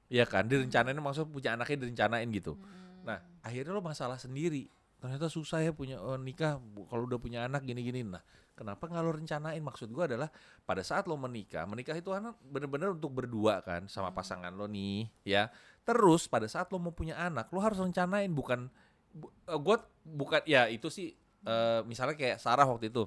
Iya 0.09 0.25
kan, 0.25 0.49
direncanain 0.49 0.97
maksudnya 0.97 1.29
punya 1.29 1.51
anaknya 1.53 1.85
direncanain 1.85 2.29
gitu. 2.33 2.57
Nah, 3.05 3.21
akhirnya 3.45 3.77
lo 3.77 3.85
masalah 3.85 4.17
sendiri. 4.17 4.73
ternyata 4.97 5.29
susah 5.29 5.61
ya 5.61 5.77
punya 5.77 6.01
eh, 6.01 6.19
nikah 6.19 6.57
kalau 6.89 7.05
udah 7.05 7.21
punya 7.21 7.45
anak 7.45 7.69
gini-gini 7.69 8.01
nah 8.01 8.25
kenapa 8.57 8.89
nggak 8.89 9.05
lo 9.05 9.13
rencanain 9.13 9.61
maksud 9.61 9.93
gua 9.93 10.09
adalah 10.09 10.33
pada 10.65 10.81
saat 10.81 11.05
lo 11.07 11.15
menikah 11.21 11.69
menikah 11.69 11.95
itu 11.95 12.11
anak 12.11 12.41
bener-bener 12.41 12.97
untuk 12.97 13.13
berdua 13.13 13.61
kan 13.61 13.85
sama 13.87 14.11
pasangan 14.17 14.51
lo 14.57 14.65
nih 14.67 15.07
ya 15.23 15.53
terus 15.85 16.27
pada 16.27 16.49
saat 16.49 16.73
lo 16.73 16.81
mau 16.81 16.97
punya 16.97 17.15
anak 17.21 17.53
lo 17.53 17.61
harus 17.61 17.77
rencanain 17.79 18.33
bukan 18.33 18.73
bu, 19.13 19.29
eh, 19.29 19.61
gua 19.61 19.85
bukan 20.03 20.41
ya 20.49 20.67
itu 20.73 20.89
sih 20.89 21.13
eh, 21.47 21.81
misalnya 21.85 22.17
kayak 22.17 22.41
Sarah 22.41 22.65
waktu 22.65 22.89
itu 22.89 23.05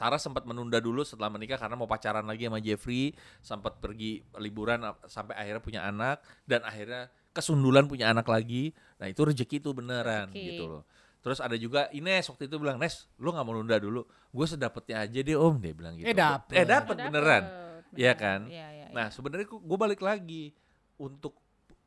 Sarah 0.00 0.16
sempat 0.16 0.46
menunda 0.46 0.78
dulu 0.78 1.02
setelah 1.04 1.28
menikah 1.28 1.58
karena 1.60 1.76
mau 1.76 1.84
pacaran 1.84 2.24
lagi 2.24 2.48
sama 2.48 2.56
Jeffrey, 2.62 3.12
sempat 3.44 3.84
pergi 3.84 4.24
liburan 4.40 4.80
ap- 4.86 5.04
sampai 5.10 5.36
akhirnya 5.36 5.60
punya 5.60 5.80
anak 5.84 6.24
dan 6.48 6.64
akhirnya 6.64 7.12
kesundulan 7.36 7.84
punya 7.84 8.08
anak 8.08 8.24
lagi. 8.24 8.72
Nah, 8.96 9.12
itu 9.12 9.20
rezeki 9.28 9.60
itu 9.60 9.70
beneran 9.76 10.32
Rezeki. 10.32 10.46
gitu 10.54 10.64
loh. 10.72 10.82
Terus 11.20 11.38
ada 11.38 11.52
juga 11.54 11.86
Ines 11.90 12.24
waktu 12.26 12.48
itu 12.48 12.56
bilang, 12.56 12.76
"Nes, 12.76 13.04
lu 13.16 13.28
nggak 13.28 13.44
mau 13.44 13.52
nunda 13.52 13.76
dulu. 13.76 14.02
Gue 14.26 14.46
sedapetnya 14.46 15.04
aja 15.04 15.20
deh, 15.20 15.36
Om." 15.36 15.54
Dia 15.58 15.72
bilang 15.72 15.94
gitu. 15.94 16.08
Eh, 16.08 16.16
dapet. 16.16 16.54
Eh, 16.54 16.64
dapet 16.64 16.94
Dapet, 16.94 17.06
beneran. 17.06 17.44
Iya 17.92 18.12
kan? 18.14 18.40
Iya, 18.46 18.66
iya, 18.70 18.86
iya. 18.86 18.96
Nah, 18.96 19.06
sebenarnya 19.08 19.46
gue 19.46 19.78
balik 19.78 20.00
lagi 20.00 20.54
untuk 20.96 21.36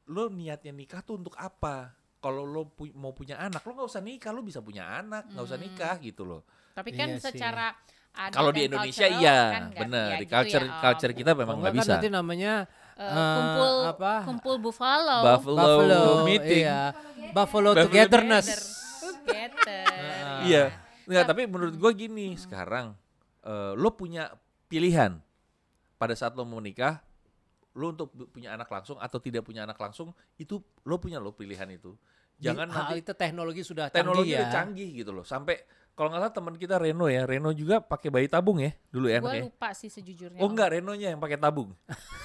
lo 0.06 0.28
niatnya 0.28 0.70
nikah 0.70 1.00
tuh 1.00 1.18
untuk 1.18 1.34
apa? 1.34 1.96
Kalau 2.20 2.44
lo 2.44 2.70
pu- 2.70 2.94
mau 2.94 3.12
punya 3.12 3.36
anak, 3.38 3.60
lo 3.60 3.74
nggak 3.74 3.90
usah 3.90 4.00
nikah, 4.00 4.32
lo 4.32 4.40
bisa 4.40 4.60
punya 4.60 4.86
anak, 4.98 5.28
nggak 5.28 5.44
usah 5.44 5.58
Hmm. 5.58 5.66
nikah 5.66 5.96
gitu 5.98 6.24
loh. 6.24 6.42
Tapi 6.72 6.90
kan 6.92 7.08
Iya 7.10 7.20
secara 7.20 7.68
Kalau 8.30 8.54
di 8.54 8.70
Indonesia 8.70 9.10
iya, 9.10 9.40
kan 9.50 9.64
bener. 9.74 10.08
ya 10.08 10.18
di 10.22 10.24
gitu 10.24 10.38
culture 10.38 10.62
ya, 10.64 10.78
culture 10.80 11.14
kita 11.14 11.32
memang 11.34 11.58
nggak 11.58 11.74
kan 11.74 11.80
bisa. 11.82 11.92
nanti 11.98 12.08
namanya 12.08 12.54
Eh, 12.94 13.02
eh, 13.02 13.34
kumpul 13.34 13.74
apa? 13.90 14.14
kumpul 14.22 14.56
buffalo. 14.62 15.18
Buffalo, 15.26 15.58
Buffalo 15.58 16.02
meeting. 16.22 16.62
Iya. 16.62 16.94
Buffalo, 17.34 17.74
Buffalo 17.74 17.82
togetherness. 17.82 18.48
Together. 19.24 19.86
Iya. 20.44 20.66
Nggak, 21.04 21.24
tapi 21.28 21.42
menurut 21.48 21.76
gua 21.76 21.92
gini, 21.92 22.36
sekarang 22.40 22.96
eh, 23.44 23.72
lo 23.76 23.92
punya 23.96 24.32
pilihan 24.72 25.20
pada 26.00 26.16
saat 26.16 26.36
lo 26.36 26.48
mau 26.48 26.60
nikah, 26.64 27.00
lo 27.76 27.92
untuk 27.92 28.12
punya 28.32 28.56
anak 28.56 28.72
langsung 28.72 29.00
atau 29.00 29.20
tidak 29.20 29.44
punya 29.44 29.64
anak 29.68 29.80
langsung, 29.80 30.12
itu 30.40 30.60
lo 30.88 30.96
punya 31.00 31.20
lo 31.20 31.36
pilihan 31.36 31.68
itu. 31.72 31.96
Jangan 32.40 32.68
Di- 32.68 32.74
nanti 32.76 32.94
itu 33.00 33.14
teknologi 33.14 33.62
sudah 33.62 33.88
teknologi 33.94 34.34
canggih 34.34 34.48
ya. 34.48 34.52
canggih 34.52 34.90
gitu 35.04 35.12
loh. 35.16 35.24
Sampai 35.24 35.64
kalau 35.94 36.10
nggak 36.10 36.22
salah 36.26 36.34
teman 36.34 36.56
kita 36.58 36.76
Reno 36.82 37.06
ya, 37.06 37.24
Reno 37.28 37.54
juga 37.54 37.78
pakai 37.80 38.10
bayi 38.10 38.26
tabung 38.26 38.58
ya 38.58 38.74
dulu 38.90 39.08
ya 39.12 39.22
Gue 39.22 39.46
lupa 39.46 39.76
sih 39.78 39.92
sejujurnya. 39.92 40.42
Oh 40.42 40.50
enggak, 40.50 40.80
Renonya 40.80 41.14
yang 41.14 41.22
pakai 41.22 41.38
tabung. 41.38 41.76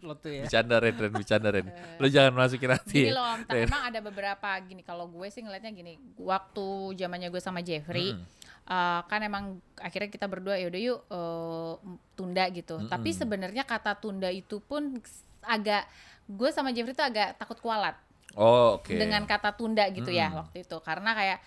Lo 0.00 0.14
tuh 0.14 0.32
ya. 0.32 0.42
Bercanda 0.42 0.76
Ren, 0.76 0.94
Ren, 0.94 1.12
bercanda 1.12 1.48
Ren. 1.48 1.66
Lo 2.00 2.06
jangan 2.06 2.32
masukin 2.34 2.70
hati. 2.70 2.92
Gini 2.98 3.08
ya. 3.08 3.14
loh, 3.14 3.26
Om, 3.30 3.40
ta- 3.42 3.52
Ren. 3.52 3.64
emang 3.64 3.82
ada 3.84 3.98
beberapa 4.00 4.48
gini. 4.60 4.80
Kalau 4.80 5.06
gue 5.06 5.28
sih 5.28 5.40
ngeliatnya 5.40 5.70
gini, 5.70 5.94
waktu 6.16 6.66
zamannya 6.94 7.28
gue 7.28 7.38
sama 7.38 7.60
Jeffrey, 7.60 8.12
Mm-mm. 8.12 8.24
eh, 8.66 9.00
kan 9.02 9.20
emang 9.20 9.44
akhirnya 9.76 10.08
kita 10.08 10.24
berdua 10.24 10.56
yaudah 10.56 10.80
yuk 10.80 11.00
eh, 11.04 11.72
tunda 12.14 12.44
gitu. 12.48 12.80
Tapi 12.84 13.08
Mm-mm. 13.08 13.20
sebenarnya 13.20 13.62
kata 13.62 13.92
tunda 13.94 14.28
itu 14.28 14.58
pun 14.58 14.96
agak 15.42 15.84
gue 16.26 16.48
sama 16.48 16.70
Jeffrey 16.70 16.92
tuh 16.92 17.04
agak 17.04 17.36
takut 17.36 17.58
kualat 17.58 17.96
Oh, 18.32 18.76
oke. 18.76 18.94
dengan 18.94 19.24
kata 19.24 19.52
tunda 19.52 19.82
gitu 19.86 20.08
ya 20.08 20.28
Mm-mm. 20.28 20.40
waktu 20.40 20.62
itu. 20.62 20.76
Karena 20.80 21.12
kayak 21.12 21.38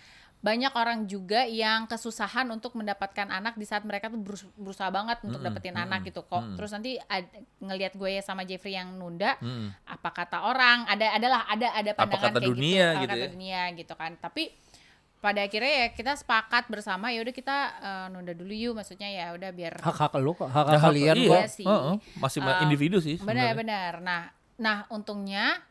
banyak 0.43 0.69
orang 0.71 1.07
juga 1.07 1.41
yang 1.43 1.87
kesusahan 1.87 2.43
untuk 2.49 2.75
mendapatkan 2.75 3.25
anak 3.25 3.55
di 3.55 3.63
saat 3.63 3.81
mereka 3.81 4.07
tuh 4.07 4.19
berus- 4.19 4.51
berusaha 4.53 4.89
banget 4.89 5.17
untuk 5.21 5.39
Mm-mm, 5.39 5.47
dapetin 5.49 5.71
mm-mm, 5.71 5.85
anak 5.85 6.03
gitu 6.03 6.19
kok. 6.21 6.35
mm-mm. 6.37 6.55
Terus 6.55 6.69
nanti 6.69 6.91
ngelihat 7.57 7.93
gue 7.93 8.19
sama 8.19 8.43
Jeffrey 8.43 8.73
yang 8.73 8.91
nunda, 8.91 9.39
Mm-mm. 9.39 9.71
apa 9.85 10.09
kata 10.11 10.43
orang 10.43 10.83
ada 10.85 11.15
adalah 11.15 11.47
ada 11.47 11.67
ada 11.71 11.91
pandangan 11.93 12.27
kata 12.29 12.37
kayak 12.37 12.49
dunia 12.49 12.75
gitu, 12.75 12.83
apa 12.83 12.99
gitu 12.99 13.07
kata 13.09 13.17
ya. 13.17 13.29
dunia 13.29 13.61
gitu 13.73 13.93
kan 13.95 14.11
tapi 14.17 14.43
pada 15.17 15.39
akhirnya 15.39 15.73
ya 15.77 15.87
kita 15.89 16.11
sepakat 16.13 16.67
bersama 16.67 17.07
ya 17.07 17.23
udah 17.23 17.31
kita 17.31 17.57
eh, 17.79 18.05
nunda 18.11 18.33
dulu 18.33 18.51
yuk 18.51 18.73
maksudnya 18.75 19.07
ya 19.07 19.25
udah 19.31 19.49
biar 19.49 19.79
Hak 19.79 19.95
hak 19.97 20.19
lu 20.19 20.35
kok, 20.35 20.45
hak 20.45 20.65
Nah, 20.65 20.75
hak 20.75 20.83
kalian 20.83 21.15
iya, 21.17 21.29
kok. 21.29 21.41
Sih. 21.49 21.63
heeh, 21.63 21.95
masih 22.17 22.39
ma- 22.41 22.51
Eh, 22.53 22.63
individu 22.63 22.99
sih. 22.99 23.15
sebenarnya. 23.15 23.55
benar-benar 23.55 23.93
nah 23.99 24.21
nah 24.53 24.77
untungnya 24.89 25.63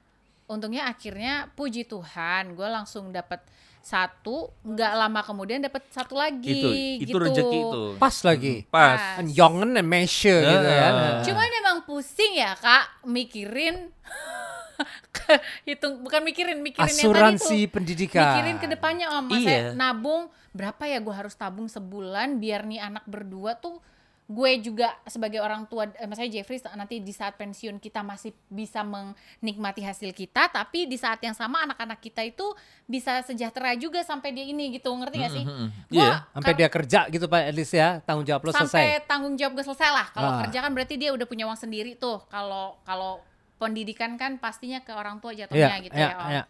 untungnya 0.45 0.85
akhirnya 0.87 1.33
puji 1.51 1.85
Tuhan 1.85 2.53
gue 2.53 2.65
langsung 2.67 3.09
dapat 3.11 3.45
satu 3.83 4.49
nggak 4.63 4.93
lama 4.97 5.21
kemudian 5.21 5.59
dapat 5.59 5.83
satu 5.89 6.15
lagi 6.15 6.49
Itu, 6.49 6.71
itu 7.03 7.03
gitu 7.05 7.17
rezeki 7.19 7.59
itu. 7.61 7.83
Pas 7.97 8.17
lagi. 8.23 8.55
Mm, 8.63 8.71
Pas. 8.71 9.01
Jongen 9.29 9.71
and 9.75 9.85
measure 9.85 10.39
gitu 10.41 10.69
ya. 10.69 10.89
Cuman 11.21 11.49
emang 11.57 11.79
pusing 11.83 12.33
ya 12.35 12.55
kak 12.55 13.03
mikirin 13.05 13.91
hitung 15.69 16.03
bukan 16.03 16.21
mikirin 16.23 16.59
mikirin 16.59 16.83
yang 16.83 16.97
tadi 16.97 17.05
tuh 17.05 17.13
Asuransi 17.13 17.59
pendidikan. 17.69 18.23
mikirin 18.35 18.57
ke 18.59 18.67
depannya 18.67 19.07
om 19.13 19.25
masa 19.25 19.47
Iya. 19.47 19.63
nabung 19.73 20.27
berapa 20.51 20.83
ya 20.85 20.99
gue 20.99 21.15
harus 21.15 21.33
tabung 21.33 21.67
sebulan 21.67 22.37
biar 22.37 22.67
nih 22.67 22.81
anak 22.83 23.05
berdua 23.07 23.55
tuh 23.55 23.79
gue 24.25 24.51
juga 24.61 24.87
sebagai 25.05 25.39
orang 25.39 25.67
tua 25.67 25.91
eh, 25.91 26.07
maksudnya 26.07 26.31
Jeffrey 26.33 26.57
nanti 26.73 26.99
di 26.99 27.11
saat 27.11 27.35
pensiun 27.35 27.77
kita 27.77 28.01
masih 28.01 28.31
bisa 28.47 28.81
menikmati 28.81 29.83
hasil 29.83 30.11
kita 30.11 30.49
tapi 30.49 30.87
di 30.87 30.95
saat 30.95 31.19
yang 31.19 31.33
sama 31.33 31.63
anak-anak 31.63 31.99
kita 31.99 32.23
itu 32.23 32.47
bisa 32.85 33.21
sejahtera 33.21 33.75
juga 33.75 34.01
sampai 34.01 34.31
dia 34.31 34.43
ini 34.43 34.73
gitu 34.73 34.89
ngerti 34.91 35.17
gak 35.19 35.33
sih? 35.33 35.45
Mhm, 35.45 35.67
Gua 35.87 36.01
Iya. 36.01 36.13
Sampai 36.31 36.49
kar- 36.49 36.57
dia 36.57 36.69
kerja 36.71 37.01
gitu 37.09 37.27
Pak 37.27 37.43
Elis 37.45 37.71
ya, 37.71 37.89
tanggung 38.01 38.25
jawab 38.25 38.43
lo 38.43 38.51
sampai 38.51 38.69
selesai. 38.95 39.05
tanggung 39.05 39.35
jawab 39.35 39.53
gue 39.53 39.65
selesai 39.65 39.91
lah. 39.91 40.07
Kalau 40.09 40.31
Ah. 40.31 40.39
kerja 40.41 40.59
kan 40.61 40.71
berarti 40.71 40.95
dia 40.97 41.11
udah 41.11 41.27
punya 41.27 41.45
uang 41.45 41.59
sendiri 41.59 41.93
tuh. 41.95 42.23
Kalau 42.27 42.79
kalau 42.83 43.21
pendidikan 43.59 44.17
kan 44.17 44.37
pastinya 44.37 44.81
ke 44.81 44.91
orang 44.91 45.19
tua 45.19 45.31
jatuhnya 45.33 45.71
Iya, 45.73 45.85
gitu 45.85 45.95
iya, 45.95 46.09
ya. 46.09 46.17
Om. 46.17 46.31
iya. 46.31 46.43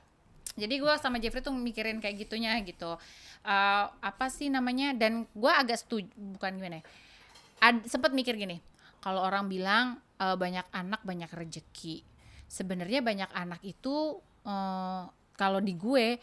Jadi 0.54 0.74
gue 0.76 0.92
sama 0.96 1.16
Jeffrey 1.16 1.40
tuh 1.40 1.50
mikirin 1.50 1.98
kayak 1.98 2.16
gitunya 2.18 2.52
gitu. 2.60 3.00
Eh, 3.42 3.84
apa 3.88 4.26
sih 4.28 4.46
namanya? 4.46 4.92
Dan 4.92 5.24
gue 5.26 5.48
agak 5.50 5.76
setuju, 5.78 6.06
bukan 6.14 6.52
gimana 6.54 6.78
ya. 6.78 6.84
Ad, 7.62 7.86
sempet 7.86 8.10
mikir 8.10 8.34
gini, 8.34 8.58
kalau 8.98 9.22
orang 9.22 9.46
bilang 9.46 10.02
eh, 10.18 10.34
banyak 10.34 10.66
anak 10.74 11.06
banyak 11.06 11.30
rejeki. 11.30 12.02
Sebenarnya 12.50 13.00
banyak 13.00 13.30
anak 13.30 13.62
itu 13.62 14.18
eh, 14.42 15.02
kalau 15.38 15.60
di 15.62 15.74
gue 15.78 16.18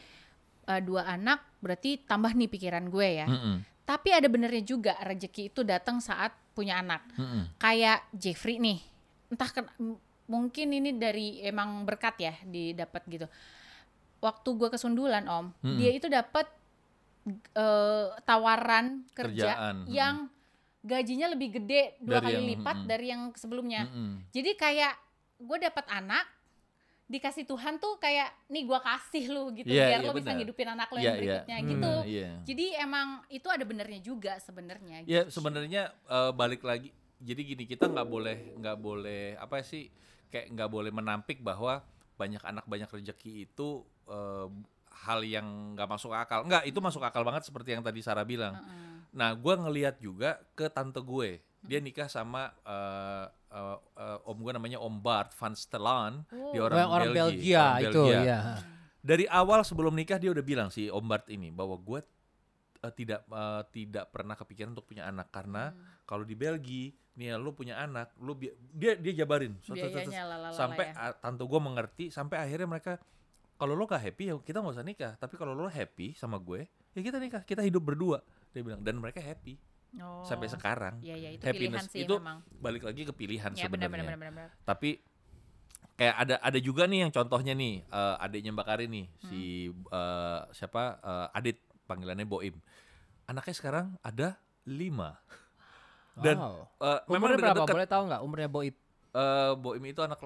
eh, 0.67 0.81
dua 0.83 1.07
anak 1.07 1.39
berarti 1.63 2.03
tambah 2.03 2.35
nih 2.35 2.51
pikiran 2.51 2.91
gue 2.91 3.07
ya. 3.23 3.27
Mhm, 3.27 3.55
Tapi 3.87 4.13
ada 4.13 4.27
benernya 4.29 4.61
juga 4.61 4.93
rejeki 5.01 5.49
itu 5.49 5.63
datang 5.63 6.03
saat 6.03 6.35
punya 6.53 6.83
anak. 6.83 7.07
mhm. 7.15 7.55
Kayak 7.55 8.03
Jeffrey 8.11 8.59
nih, 8.59 8.79
entah 9.31 9.49
ken- 9.49 9.71
mungkin 10.29 10.67
ini 10.69 10.93
dari 10.93 11.41
emang 11.41 11.87
berkat 11.89 12.15
ya 12.21 12.33
didapat 12.45 13.01
gitu. 13.09 13.25
Waktu 14.19 14.49
gue 14.51 14.69
kesundulan 14.69 15.25
om, 15.31 15.55
Mm-mm. 15.63 15.79
dia 15.79 15.89
itu 15.95 16.11
dapat 16.11 16.45
eh, 17.55 18.07
tawaran 18.27 19.07
kerja 19.15 19.55
Kerjaan, 19.55 19.75
mm. 19.87 20.38
Gajinya 20.79 21.27
lebih 21.27 21.59
gede 21.59 21.99
dua 21.99 22.17
Dari 22.17 22.25
kali 22.25 22.35
yang- 22.35 22.49
lipat 22.55 22.75
mm-mm. 22.77 22.87
dari 22.87 23.05
yang 23.07 23.21
sebelumnya. 23.33 23.81
Mhm. 23.85 24.31
Jadi 24.31 24.51
kayak 24.55 24.93
gue 25.37 25.57
dapat 25.61 25.85
anak 25.87 26.25
dikasih 27.05 27.41
Tuhan 27.43 27.81
tuh 27.81 27.97
kayak 27.97 28.29
nih 28.47 28.63
gua 28.63 28.77
kasih 28.79 29.33
lu 29.33 29.49
gitu 29.51 29.65
Iya, 29.65 29.97
biar 29.97 29.99
iya, 29.99 30.05
lo 30.05 30.13
bisa 30.13 30.29
ngidupin 30.29 30.69
anak 30.69 30.93
lo 30.93 30.97
Iya, 30.97 31.01
yang 31.01 31.09
iya. 31.09 31.17
berikutnya 31.17 31.57
Hmm, 31.57 31.67
gitu. 31.67 31.93
Iya. 32.05 32.29
Jadi 32.45 32.65
emang 32.77 33.07
itu 33.27 33.47
ada 33.49 33.65
benernya 33.65 33.97
juga 33.99 34.33
sebenarnya. 34.37 34.97
Ya 35.03 35.25
gitu. 35.25 35.33
sebenarnya 35.33 35.89
eh, 36.05 36.31
balik 36.31 36.61
lagi. 36.61 36.93
Jadi 37.17 37.41
gini 37.43 37.63
kita 37.65 37.89
nggak 37.89 38.05
boleh 38.05 38.37
nggak 38.55 38.77
boleh 38.77 39.33
apa 39.35 39.57
sih 39.59 39.89
kayak 40.29 40.53
nggak 40.53 40.69
boleh 40.69 40.93
menampik 40.93 41.41
bahwa 41.41 41.81
banyak 42.13 42.45
anak 42.45 42.63
banyak 42.63 42.87
rezeki 42.87 43.49
itu 43.49 43.81
eh, 44.05 44.47
hal 45.01 45.19
yang 45.21 45.45
nggak 45.73 45.87
masuk 45.87 46.11
akal. 46.11 46.43
Nggak 46.43 46.63
itu 46.65 46.79
masuk 46.79 46.99
akal 46.99 47.21
banget 47.21 47.43
seperti 47.43 47.71
yang 47.71 47.81
tadi 47.81 47.99
Sarah 47.99 48.23
bilang. 48.23 48.55
Heeh. 48.55 48.87
Nah 49.11 49.33
gue 49.33 49.53
ngeliat 49.55 49.97
juga 49.97 50.37
ke 50.53 50.67
tante 50.67 50.99
gue. 50.99 51.39
Dia 51.59 51.77
nikah 51.77 52.07
sama 52.07 52.55
eh, 52.61 53.25
eh, 53.49 53.77
eh, 53.97 54.19
om 54.23 54.37
gue 54.37 54.53
namanya 54.53 54.77
Om 54.77 54.95
Bart 54.97 55.31
van 55.33 55.51
Stelan. 55.53 56.23
Oh. 56.29 56.51
Dia 56.51 56.61
orang, 56.61 56.87
orang 56.87 57.09
Belgia, 57.09 57.33
Belgia 57.33 57.59
orang 57.65 57.83
itu 57.85 58.03
Belgia. 58.05 58.21
ya. 58.23 58.39
Dari 58.99 59.25
awal 59.25 59.63
sebelum 59.63 59.91
nikah 59.91 60.15
dia 60.15 60.29
udah 60.29 60.41
bilang 60.41 60.67
si 60.67 60.87
Om 60.87 61.03
Bart 61.03 61.27
ini 61.27 61.49
bahwa 61.49 61.75
gue 61.75 61.99
eh, 62.79 62.93
tidak 62.93 63.23
eh, 63.25 63.63
tidak 63.71 64.07
pernah 64.07 64.35
kepikiran 64.35 64.71
untuk 64.71 64.85
punya 64.85 65.03
anak 65.05 65.27
karena 65.29 65.71
Hmm. 65.71 65.83
kalau 66.05 66.23
di 66.23 66.33
Belgia 66.33 66.89
nih 67.13 67.25
ya, 67.25 67.35
lu 67.35 67.51
punya 67.51 67.75
anak 67.77 68.15
lu 68.17 68.31
bi- 68.31 68.55
dia 68.71 68.95
dia 68.95 69.11
jabarin 69.13 69.59
set. 69.59 69.75
biayanya 69.75 70.23
lalala 70.23 70.55
sampai 70.55 70.87
ya. 70.87 71.11
tante 71.13 71.43
gue 71.43 71.59
mengerti 71.59 72.05
sampai 72.07 72.39
akhirnya 72.39 72.63
mereka 72.65 72.95
kalau 73.59 73.75
lo 73.75 73.83
gak 73.83 73.99
happy 74.01 74.23
ya 74.25 74.39
kita 74.39 74.57
nggak 74.57 74.73
usah 74.73 74.81
nikah 74.81 75.13
tapi 75.15 75.35
kalau 75.35 75.51
lo 75.51 75.67
happy 75.67 76.15
sama 76.15 76.39
gue 76.39 76.63
ya 76.89 77.01
kita 77.01 77.17
nikah 77.17 77.43
kita 77.43 77.59
hidup 77.59 77.83
berdua 77.83 78.23
dia 78.49 78.61
bilang 78.61 78.79
dan 78.79 78.95
mereka 78.95 79.19
happy 79.19 79.59
Oh. 79.91 80.21
sampai 80.21 80.45
sekarang 80.45 81.01
Iya 81.01 81.17
iya 81.17 81.29
itu 81.31 81.41
pilihan 81.41 81.73
happiness 81.73 81.89
sih 81.89 82.05
itu 82.05 82.13
memang. 82.15 82.45
balik 82.55 82.85
lagi 82.85 83.03
ke 83.03 83.11
pilihan 83.11 83.49
Ya 83.51 83.65
benar 83.65 83.89
benar 83.89 84.05
sebenarnya 84.05 84.21
benar 84.21 84.31
benar. 84.31 84.49
tapi 84.61 85.01
kayak 85.95 86.15
ada 86.15 86.35
ada 86.39 86.59
juga 86.59 86.85
nih 86.85 86.99
yang 87.01 87.11
contohnya 87.11 87.51
nih 87.51 87.81
eh, 87.83 88.15
adiknya 88.19 88.53
Mbak 88.53 88.67
Karin 88.69 88.91
nih 88.91 89.05
Hmm. 89.09 89.25
si 89.25 89.39
eh, 89.73 90.39
siapa 90.51 90.83
eh, 90.95 91.27
Adit 91.33 91.57
panggilannya 91.83 92.21
Boim 92.23 92.61
anaknya 93.25 93.55
sekarang 93.55 93.97
ada 93.99 94.37
lima 94.63 95.17
dan 96.15 96.37
Wow. 96.37 96.69
memang 97.09 97.09
Umurnya 97.09 97.37
berapa? 97.39 97.49
dekat-dekat 97.57 97.73
Boleh 97.73 97.89
tahu 97.89 98.03
nggak 98.05 98.21
umurnya 98.21 98.47
Boib? 98.47 98.75
Eh, 99.09 99.51
Boim 99.55 99.83
itu 99.83 100.01
anak 100.01 100.21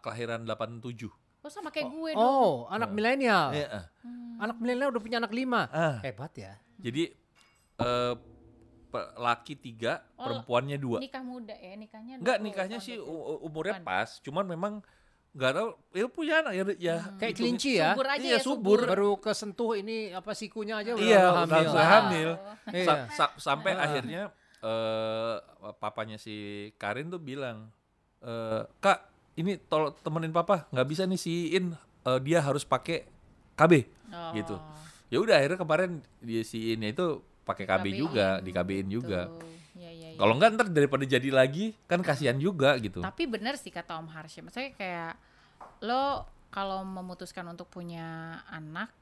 kelahiran 0.00 0.42
87 0.42 1.06
Oh 1.44 1.52
sama 1.52 1.68
kayak 1.68 1.86
gue 1.86 2.10
dong. 2.10 2.24
Oh, 2.24 2.64
anak 2.66 2.88
milenial. 2.88 3.52
Iya, 3.52 3.68
ah. 3.70 3.84
Anak 4.40 4.56
milenial 4.56 4.88
udah 4.88 4.98
punya 4.98 5.20
anak 5.20 5.28
lima. 5.30 5.68
Ah. 5.68 6.00
Hebat 6.00 6.32
ya. 6.34 6.56
Jadi 6.78 7.12
eh 7.74 8.14
pe- 8.88 9.10
laki 9.16 9.54
tiga, 9.54 10.00
Oh, 10.14 10.24
perempuannya 10.24 10.78
dua. 10.78 10.98
Nikah 10.98 11.20
muda 11.20 11.52
ya, 11.52 11.74
nikahnya 11.74 12.16
Enggak, 12.16 12.38
20 12.38 12.46
nikahnya 12.46 12.78
sih 12.78 12.94
20. 12.94 13.04
u- 13.04 13.24
u- 13.28 13.40
umurnya 13.44 13.76
Bukan. 13.76 13.84
pas, 13.84 14.08
cuman 14.20 14.44
memang 14.46 14.72
nggak 15.34 15.52
tahu 15.52 15.68
ya 15.90 16.06
punya 16.06 16.34
anak 16.40 16.52
ya, 16.54 16.62
ya 16.62 16.96
Kayak 17.12 17.34
hitungin- 17.34 17.36
kelinci 17.58 17.70
ya. 17.74 17.90
Subur 17.90 18.06
aja 18.06 18.22
Iya, 18.22 18.30
ya, 18.30 18.38
subur. 18.40 18.78
Baru 18.86 19.10
kesentuh 19.18 19.72
ini 19.74 19.96
apa 20.10 20.30
sikunya 20.32 20.78
aja 20.78 20.94
udah 20.94 21.02
Iya, 21.02 21.24
udah 21.26 21.42
udah 21.44 21.58
hamil. 21.60 21.92
hamil. 21.92 22.30
Iya. 22.70 22.84
Sa- 22.86 23.04
sa- 23.12 23.34
sampai 23.36 23.74
Ah. 23.74 23.82
akhirnya 23.84 24.22
eh 24.62 25.34
papanya 25.74 26.16
si 26.16 26.34
Karin 26.74 27.10
tuh 27.10 27.18
bilang, 27.18 27.68
eh 28.20 28.62
kak 28.78 29.10
ini 29.34 29.58
tolong 29.66 29.94
temenin 30.00 30.30
papa, 30.30 30.66
nggak 30.70 30.86
bisa 30.86 31.02
nih 31.04 31.18
siin 31.18 31.64
eh, 32.04 32.18
dia 32.22 32.38
harus 32.38 32.62
pakai 32.62 33.06
KB 33.54 33.72
Oh. 34.14 34.30
gitu. 34.30 34.54
Ya 35.10 35.18
udah 35.18 35.34
akhirnya 35.42 35.58
kemarin 35.58 35.90
dia 36.22 36.46
siinnya 36.46 36.94
itu 36.94 37.18
pakai 37.42 37.66
KB 37.66 37.82
KB-in. 37.82 37.98
juga, 37.98 38.28
di 38.38 38.50
KB-in 38.50 38.88
juga. 38.88 39.26
Tuh. 39.26 39.42
Iya, 39.74 39.90
iya, 39.90 40.08
iya. 40.14 40.18
Kalau 40.18 40.38
enggak 40.38 40.54
ntar 40.54 40.66
daripada 40.70 41.02
jadi 41.02 41.28
lagi 41.34 41.74
kan 41.90 41.98
kasihan 41.98 42.38
juga 42.38 42.78
gitu. 42.78 43.02
Tapi 43.02 43.26
bener 43.26 43.58
sih 43.58 43.74
kata 43.74 43.98
Om 43.98 44.06
Harsha, 44.06 44.38
maksudnya 44.40 44.70
kayak 44.78 45.18
lo 45.82 46.22
kalau 46.48 46.86
memutuskan 46.86 47.42
untuk 47.50 47.66
punya 47.66 48.38
anak, 48.46 48.94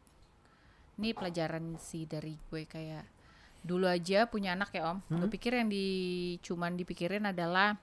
ini 0.96 1.12
pelajaran 1.12 1.76
sih 1.76 2.08
dari 2.08 2.40
gue 2.48 2.64
kayak 2.64 3.04
dulu 3.60 3.84
aja 3.84 4.24
punya 4.26 4.56
anak 4.56 4.72
ya 4.72 4.96
Om. 4.96 4.98
Gue 5.12 5.28
pikir 5.28 5.60
yang 5.60 5.68
di 5.68 5.86
cuman 6.40 6.72
dipikirin 6.74 7.28
adalah 7.28 7.76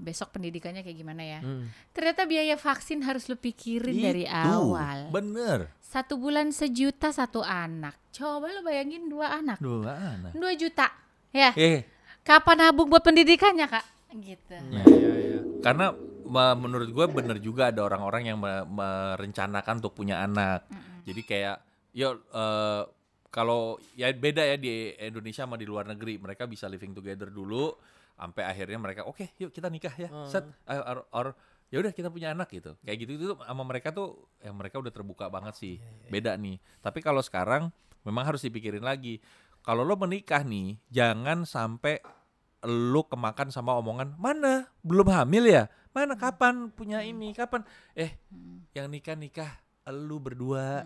besok 0.00 0.32
pendidikannya 0.32 0.80
kayak 0.80 0.96
gimana 0.96 1.22
ya. 1.22 1.40
Hmm. 1.40 1.68
Ternyata 1.92 2.24
biaya 2.24 2.56
vaksin 2.56 3.04
harus 3.04 3.28
lo 3.28 3.36
pikirin 3.36 3.92
dari 3.94 4.24
Itu, 4.24 4.32
awal. 4.32 5.12
Bener. 5.12 5.68
Satu 5.78 6.16
bulan 6.16 6.50
sejuta 6.50 7.12
satu 7.12 7.40
anak. 7.40 7.94
Coba 8.10 8.48
lo 8.48 8.64
bayangin 8.64 9.06
dua 9.06 9.36
anak, 9.36 9.60
Dua 9.60 9.92
anak. 9.92 10.32
dua 10.32 10.52
juta, 10.54 10.88
ya. 11.30 11.52
Eh, 11.52 11.84
Kapan 12.20 12.68
nabung 12.68 12.88
buat 12.88 13.00
pendidikannya 13.00 13.64
kak? 13.64 13.86
Gitu. 14.12 14.52
Iya, 14.52 14.82
iya, 14.84 15.12
iya. 15.14 15.38
karena 15.62 15.94
me- 16.26 16.58
menurut 16.58 16.88
gue 16.88 17.06
bener 17.06 17.38
juga 17.38 17.70
ada 17.70 17.80
orang-orang 17.82 18.26
yang 18.26 18.38
me- 18.38 18.66
merencanakan 18.66 19.78
untuk 19.78 19.94
punya 19.94 20.20
anak. 20.20 20.66
Jadi 21.04 21.22
kayak, 21.22 21.56
yo 21.92 22.18
eh, 22.26 22.82
kalau 23.30 23.78
ya 23.94 24.10
beda 24.10 24.42
ya 24.42 24.56
di 24.58 24.90
Indonesia 24.96 25.46
sama 25.46 25.54
di 25.54 25.64
luar 25.64 25.86
negeri, 25.86 26.18
mereka 26.18 26.44
bisa 26.44 26.66
living 26.66 26.90
together 26.90 27.30
dulu, 27.30 27.70
sampai 28.20 28.44
akhirnya 28.44 28.76
mereka 28.76 29.08
oke, 29.08 29.32
yuk 29.40 29.48
kita 29.48 29.72
nikah 29.72 29.96
ya, 29.96 30.12
set, 30.28 30.44
Ayo, 30.68 30.84
or, 30.84 30.98
or 31.16 31.26
ya 31.72 31.80
udah 31.80 31.88
kita 31.96 32.12
punya 32.12 32.36
anak 32.36 32.52
gitu. 32.52 32.76
Kayak 32.84 32.98
gitu 33.00 33.12
itu 33.16 33.26
sama 33.40 33.64
mereka 33.64 33.88
tuh, 33.96 34.28
ya 34.44 34.52
mereka 34.52 34.76
udah 34.76 34.92
terbuka 34.92 35.32
banget 35.32 35.56
sih, 35.56 35.80
beda 36.12 36.36
nih. 36.36 36.60
Tapi 36.84 37.00
kalau 37.00 37.24
sekarang 37.24 37.72
memang 38.04 38.28
harus 38.28 38.44
dipikirin 38.44 38.84
lagi. 38.84 39.24
Kalau 39.60 39.84
lo 39.84 39.96
menikah 39.96 40.44
nih, 40.44 40.76
jangan 40.88 41.48
sampai 41.48 42.00
lu 42.68 43.00
kemakan 43.08 43.48
sama 43.48 43.72
omongan 43.80 44.16
mana? 44.20 44.68
Belum 44.84 45.08
hamil 45.08 45.48
ya? 45.48 45.64
Mana? 45.96 46.12
Kapan 46.16 46.68
punya 46.68 47.00
ini? 47.00 47.32
Kapan? 47.32 47.64
Eh 47.96 48.20
yang 48.76 48.92
nikah 48.92 49.16
nikah 49.16 49.48
lu 49.88 50.20
berdua 50.20 50.84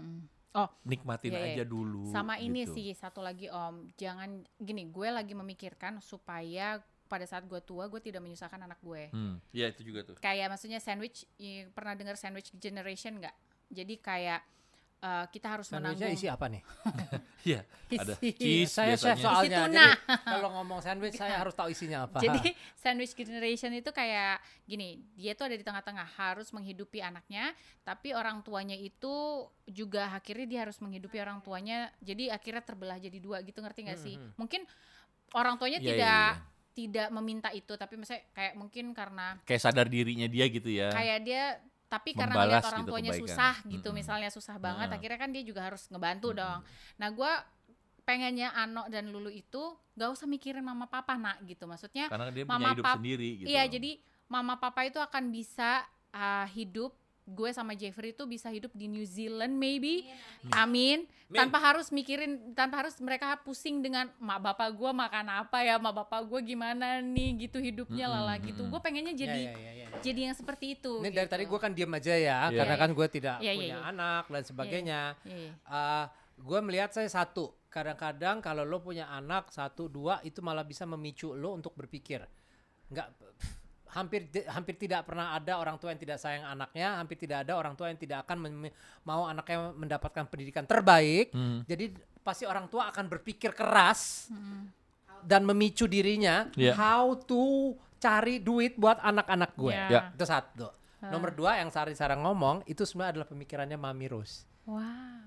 Oh, 0.54 0.70
nikmatin 0.86 1.34
Iya, 1.34 1.42
iya. 1.50 1.54
aja 1.58 1.64
dulu 1.66 2.14
Sama 2.14 2.38
ini 2.38 2.62
gitu. 2.62 2.78
sih 2.78 2.94
satu 2.94 3.18
lagi 3.18 3.50
Om, 3.50 3.90
jangan 3.98 4.46
gini, 4.62 4.86
gue 4.86 5.10
lagi 5.10 5.34
memikirkan 5.34 5.98
supaya 5.98 6.78
pada 7.14 7.26
saat 7.30 7.46
gue 7.46 7.60
tua 7.62 7.86
gue 7.86 8.02
tidak 8.02 8.18
menyusahkan 8.18 8.58
anak 8.58 8.82
gue. 8.82 9.14
hmm 9.14 9.38
ya 9.54 9.70
itu 9.70 9.86
juga 9.86 10.02
tuh 10.02 10.18
Kayak 10.18 10.50
maksudnya 10.50 10.82
sandwich, 10.82 11.22
pernah 11.70 11.94
dengar 11.94 12.18
sandwich 12.18 12.50
generation 12.58 13.22
nggak? 13.22 13.34
Jadi 13.70 13.94
kayak 14.02 14.42
eh, 15.04 15.26
kita 15.30 15.46
harus 15.54 15.70
Sandwichnya 15.70 16.10
menanggung 16.10 16.16
isi 16.18 16.26
apa 16.26 16.46
nih? 16.50 16.62
iya 17.54 17.60
ada 17.94 18.14
Isi- 18.18 18.34
cheese 18.34 18.72
saya 18.72 18.96
chef 18.98 19.14
biasanya 19.14 19.22
soalnya. 19.22 19.60
Isi 19.62 19.70
Jadi 19.70 19.88
kalau 20.34 20.48
ngomong 20.58 20.80
sandwich 20.82 21.14
saya 21.14 21.36
harus 21.38 21.54
tahu 21.54 21.68
isinya 21.70 21.98
apa. 22.08 22.18
Jadi 22.18 22.50
sandwich 22.74 23.12
generation 23.14 23.70
itu 23.76 23.90
kayak 23.94 24.40
gini, 24.66 25.04
dia 25.14 25.36
tuh 25.38 25.46
ada 25.52 25.56
di 25.60 25.62
tengah-tengah 25.62 26.08
harus 26.18 26.48
menghidupi 26.50 26.98
anaknya, 27.04 27.52
tapi 27.86 28.16
orang 28.16 28.40
tuanya 28.42 28.74
itu 28.74 29.46
juga 29.68 30.10
akhirnya 30.10 30.46
dia 30.48 30.60
harus 30.66 30.80
menghidupi 30.80 31.20
orang 31.20 31.38
tuanya. 31.44 31.92
Jadi 32.00 32.32
akhirnya 32.32 32.64
terbelah 32.64 32.98
jadi 32.98 33.18
dua 33.20 33.38
gitu 33.44 33.60
ngerti 33.60 33.80
nggak 33.86 34.00
sih? 34.00 34.16
Mungkin 34.40 34.64
orang 35.36 35.60
tuanya 35.60 35.78
Iya, 35.82 35.86
iya, 35.86 35.92
tidak 35.94 36.32
iya. 36.40 36.52
Tidak 36.74 37.08
meminta 37.14 37.54
itu, 37.54 37.70
tapi 37.78 37.94
misalnya 37.94 38.26
kayak 38.34 38.58
mungkin 38.58 38.90
karena 38.90 39.38
kayak 39.46 39.62
sadar 39.62 39.86
dirinya 39.86 40.26
dia 40.26 40.44
gitu 40.50 40.66
ya 40.66 40.90
kayak 40.90 41.18
dia 41.22 41.44
tapi 41.86 42.10
karena 42.10 42.34
ngeliat 42.34 42.64
orang 42.66 42.82
gitu 42.82 42.90
tuanya 42.90 43.12
kebaikan. 43.14 43.30
susah 43.30 43.54
gitu, 43.70 43.88
Mm-mm. 43.94 43.98
misalnya 44.02 44.28
susah 44.34 44.56
banget, 44.58 44.90
akhirnya 44.90 45.18
kan 45.20 45.30
dia 45.30 45.46
juga 45.46 45.62
harus 45.62 45.86
ngebantu 45.94 46.34
dong. 46.34 46.60
Nah 46.98 47.08
gua 47.14 47.46
pengennya 48.02 48.50
Ano 48.50 48.84
dan 48.90 49.14
Lulu 49.14 49.30
itu 49.30 49.62
gak 49.94 50.10
usah 50.10 50.26
mikirin 50.26 50.60
mama 50.66 50.90
papa 50.90 51.14
nak 51.14 51.38
gitu, 51.46 51.64
maksudnya 51.70 52.10
karena 52.10 52.34
dia 52.34 52.44
Mama, 52.44 52.58
punya 52.58 52.70
hidup 52.74 52.84
pap- 52.84 52.96
sendiri 52.98 53.28
gitu 53.38 53.46
Iya, 53.46 53.62
jadi 53.70 53.90
mama 54.26 54.54
papa 54.58 54.80
itu 54.84 54.98
akan 54.98 55.30
bisa 55.30 55.86
uh, 56.10 56.46
hidup 56.50 56.92
gue 57.24 57.50
sama 57.56 57.72
Jeffrey 57.72 58.12
itu 58.12 58.28
bisa 58.28 58.52
hidup 58.52 58.68
di 58.76 58.84
New 58.84 59.04
Zealand 59.08 59.56
maybe. 59.56 60.04
Amin. 60.52 61.08
Tanpa 61.32 61.56
harus 61.56 61.88
mikirin 61.88 62.52
tanpa 62.52 62.84
harus 62.84 63.00
mereka 63.00 63.40
pusing 63.40 63.80
dengan 63.80 64.12
mak 64.20 64.44
bapak 64.44 64.76
gue 64.76 64.92
makan 64.92 65.26
apa 65.32 65.64
ya, 65.64 65.80
mak 65.80 66.04
bapak 66.04 66.20
gue 66.28 66.40
gimana 66.54 67.00
nih 67.00 67.48
gitu 67.48 67.58
hidupnya 67.58 68.06
Mm-mm, 68.06 68.16
lala 68.28 68.34
gitu. 68.44 68.62
Gue 68.68 68.80
pengennya 68.84 69.16
Iya, 69.16 69.20
jadi 69.24 69.40
iya, 69.40 69.52
iya, 69.56 69.72
iya. 69.72 69.86
jadi 70.04 70.20
yang 70.30 70.36
seperti 70.36 70.76
itu. 70.76 71.00
Ini 71.00 71.10
dari 71.10 71.24
gitu. 71.26 71.32
tadi 71.32 71.44
gue 71.48 71.58
kan 71.58 71.72
diam 71.72 71.92
aja 71.96 72.12
ya, 72.12 72.38
Iya. 72.52 72.58
karena 72.60 72.74
Iya, 72.76 72.82
kan 72.84 72.90
gue 72.92 73.06
tidak 73.08 73.36
Iya, 73.40 73.50
iya, 73.50 73.56
punya 73.56 73.78
iya. 73.80 73.88
anak 73.88 74.24
dan 74.28 74.42
sebagainya. 74.44 75.00
Iya, 75.24 75.36
iya. 75.40 75.52
Eh, 75.64 76.04
gue 76.44 76.58
melihat 76.60 76.90
saya 76.92 77.08
satu, 77.08 77.56
kadang-kadang 77.72 78.44
kalau 78.44 78.62
lo 78.68 78.84
punya 78.84 79.08
anak 79.08 79.48
satu 79.48 79.88
dua 79.88 80.20
itu 80.22 80.44
malah 80.44 80.62
bisa 80.62 80.84
memicu 80.84 81.32
lo 81.32 81.56
untuk 81.56 81.72
berpikir. 81.72 82.20
Nggak 82.92 83.08
hampir 83.94 84.26
hampir 84.50 84.74
tidak 84.74 85.06
pernah 85.06 85.38
ada 85.38 85.56
orang 85.56 85.78
tua 85.78 85.94
yang 85.94 86.00
tidak 86.02 86.18
sayang 86.18 86.42
anaknya, 86.42 86.98
hampir 86.98 87.14
tidak 87.14 87.46
ada 87.46 87.54
orang 87.54 87.78
tua 87.78 87.88
yang 87.88 87.98
tidak 87.98 88.26
akan 88.26 88.68
mau 89.06 89.24
anaknya 89.30 89.70
mendapatkan 89.72 90.26
pendidikan 90.26 90.66
terbaik. 90.66 91.30
Hmm. 91.30 91.62
Jadi 91.64 91.94
pasti 92.26 92.44
orang 92.44 92.66
tua 92.66 92.90
akan 92.90 93.06
berpikir 93.06 93.54
keras 93.54 94.28
dan 95.24 95.46
memicu 95.46 95.88
dirinya 95.88 96.50
Iya. 96.58 96.76
how 96.76 97.16
to 97.16 97.72
cari 98.02 98.42
duit 98.42 98.76
buat 98.76 99.00
anak-anak 99.00 99.56
gue. 99.56 99.72
Iya. 99.72 99.88
Ya. 99.88 100.00
Itu 100.12 100.26
satu. 100.28 100.68
Nomor 101.04 101.36
dua 101.36 101.60
yang 101.60 101.68
Sari 101.68 101.92
Sarang 101.92 102.24
ngomong 102.24 102.64
itu 102.64 102.80
sebenarnya 102.88 103.20
adalah 103.20 103.28
pemikirannya 103.28 103.76
Mami 103.76 104.08
Rose. 104.08 104.48
Wow. 104.64 104.80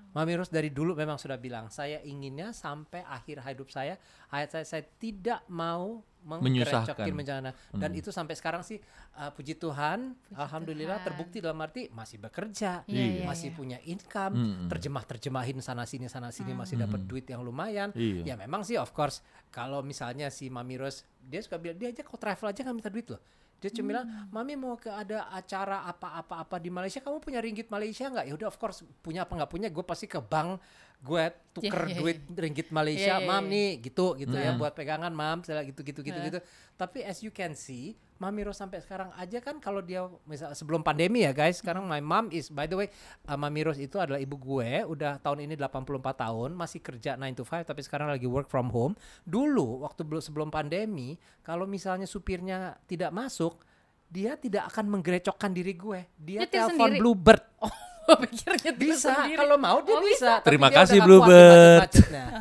Mami 0.08 0.34
Rose 0.34 0.50
dari 0.50 0.66
dulu 0.68 0.92
memang 0.92 1.14
sudah 1.14 1.36
bilang 1.36 1.68
saya 1.68 2.02
inginnya 2.02 2.50
sampai 2.50 3.06
akhir 3.06 3.38
hidup 3.40 3.68
saya 3.68 3.94
ayat 4.28 4.50
saya 4.50 4.64
saya 4.66 4.82
tidak 4.98 5.46
mau 5.46 6.02
Menyusahkan. 6.18 7.08
menjalana 7.08 7.50
dan 7.70 7.94
itu 7.94 8.10
sampai 8.10 8.34
sekarang 8.34 8.60
sih 8.60 8.82
uh, 9.14 9.30
puji 9.30 9.54
Tuhan 9.54 10.12
alhamdulillah 10.34 10.98
Tuhan. 10.98 11.06
terbukti 11.06 11.38
dalam 11.38 11.56
arti 11.56 11.86
masih 11.88 12.18
bekerja 12.18 12.82
Iya, 12.84 13.22
iya, 13.22 13.24
masih 13.24 13.48
iya. 13.48 13.56
punya 13.56 13.78
income 13.80 14.34
Mm-mm. 14.34 14.66
terjemah 14.66 15.04
terjemahin 15.06 15.56
sana 15.58 15.86
sini 15.86 16.04
sana 16.04 16.28
sini 16.28 16.52
masih 16.52 16.74
dapat 16.76 17.06
duit 17.06 17.24
yang 17.24 17.40
lumayan 17.40 17.94
Iya. 17.94 18.24
ya 18.24 18.36
memang 18.36 18.60
sih 18.60 18.74
of 18.74 18.90
course 18.90 19.22
kalau 19.48 19.80
misalnya 19.80 20.28
si 20.28 20.50
Mami 20.50 20.74
Rose 20.76 21.06
dia 21.22 21.38
suka 21.38 21.56
bilang 21.56 21.78
dia 21.78 21.88
aja 21.88 22.02
kalau 22.02 22.18
travel 22.18 22.50
aja 22.50 22.60
nggak 22.60 22.76
minta 22.76 22.90
duit 22.90 23.06
loh 23.06 23.22
dia 23.58 23.70
cuma 23.74 23.86
bilang 23.90 24.06
mami 24.30 24.54
mau 24.54 24.78
ke 24.78 24.86
ada 24.86 25.26
acara 25.34 25.82
apa-apa 25.90 26.46
apa 26.46 26.56
di 26.62 26.70
Malaysia? 26.70 27.02
Kamu 27.02 27.18
punya 27.18 27.42
ringgit 27.42 27.66
Malaysia 27.68 28.06
nggak? 28.06 28.26
Ya 28.30 28.34
udah 28.38 28.48
of 28.54 28.56
course 28.56 28.86
punya 29.02 29.26
apa 29.26 29.34
nggak 29.34 29.50
punya 29.50 29.68
gue 29.68 29.82
pasti 29.82 30.06
ke 30.06 30.22
bank 30.22 30.62
gue 30.98 31.24
tuker 31.54 31.86
Iya, 31.86 31.94
iya, 31.94 31.98
duit 32.02 32.18
ringgit 32.34 32.68
Malaysia 32.74 33.14
Iya, 33.16 33.22
iya, 33.22 33.28
mam 33.30 33.44
iya. 33.46 33.52
nih 33.54 33.68
gitu 33.86 34.06
gitu 34.18 34.34
ya 34.34 34.50
Hmm. 34.50 34.58
buat 34.58 34.74
pegangan 34.74 35.14
mam 35.14 35.46
segala 35.46 35.62
gitu 35.62 35.86
gitu 35.86 36.02
gitu 36.02 36.18
gitu. 36.18 36.38
Tapi 36.74 37.06
as 37.06 37.22
you 37.22 37.30
can 37.30 37.54
see 37.54 37.94
Mami 38.18 38.42
Rose 38.42 38.58
sampai 38.58 38.82
sekarang 38.82 39.14
aja 39.14 39.38
kan 39.38 39.62
kalau 39.62 39.78
dia 39.78 40.02
misal 40.26 40.50
sebelum 40.50 40.82
pandemi 40.82 41.22
ya 41.22 41.30
guys 41.30 41.62
sekarang 41.62 41.86
my 41.86 42.02
mom 42.02 42.34
is 42.34 42.50
by 42.50 42.66
the 42.66 42.74
way 42.74 42.90
uh, 43.30 43.38
Mami 43.38 43.62
Rose 43.62 43.78
itu 43.78 43.94
adalah 44.02 44.18
ibu 44.18 44.34
gue 44.34 44.82
udah 44.90 45.22
tahun 45.22 45.46
ini 45.46 45.54
84 45.54 46.02
tahun 46.02 46.50
masih 46.58 46.82
kerja 46.82 47.14
9 47.14 47.38
to 47.38 47.46
5 47.46 47.62
tapi 47.62 47.80
sekarang 47.86 48.10
lagi 48.10 48.26
work 48.26 48.50
from 48.50 48.74
home. 48.74 48.98
Dulu 49.22 49.86
waktu 49.86 50.02
belum 50.02 50.18
sebelum 50.18 50.48
pandemi 50.50 51.14
kalau 51.46 51.62
misalnya 51.62 52.10
supirnya 52.10 52.74
tidak 52.90 53.14
masuk 53.14 53.62
dia 54.08 54.34
tidak 54.40 54.72
akan 54.72 54.98
menggerecokkan 54.98 55.52
diri 55.54 55.76
gue. 55.76 56.00
Dia 56.18 56.42
Nyetir 56.42 56.64
telepon? 56.64 56.90
Bluebird. 56.98 57.42
Oh, 57.62 57.70
pikirnya 58.24 58.72
bisa 58.72 59.12
kalau 59.28 59.56
mau 59.56 59.78
dia 59.80 59.96
Oh, 59.96 60.02
bisa, 60.02 60.40
Terima 60.40 60.68
dia 60.68 60.76
kasih, 60.82 60.98
Bluebird. 61.02 61.90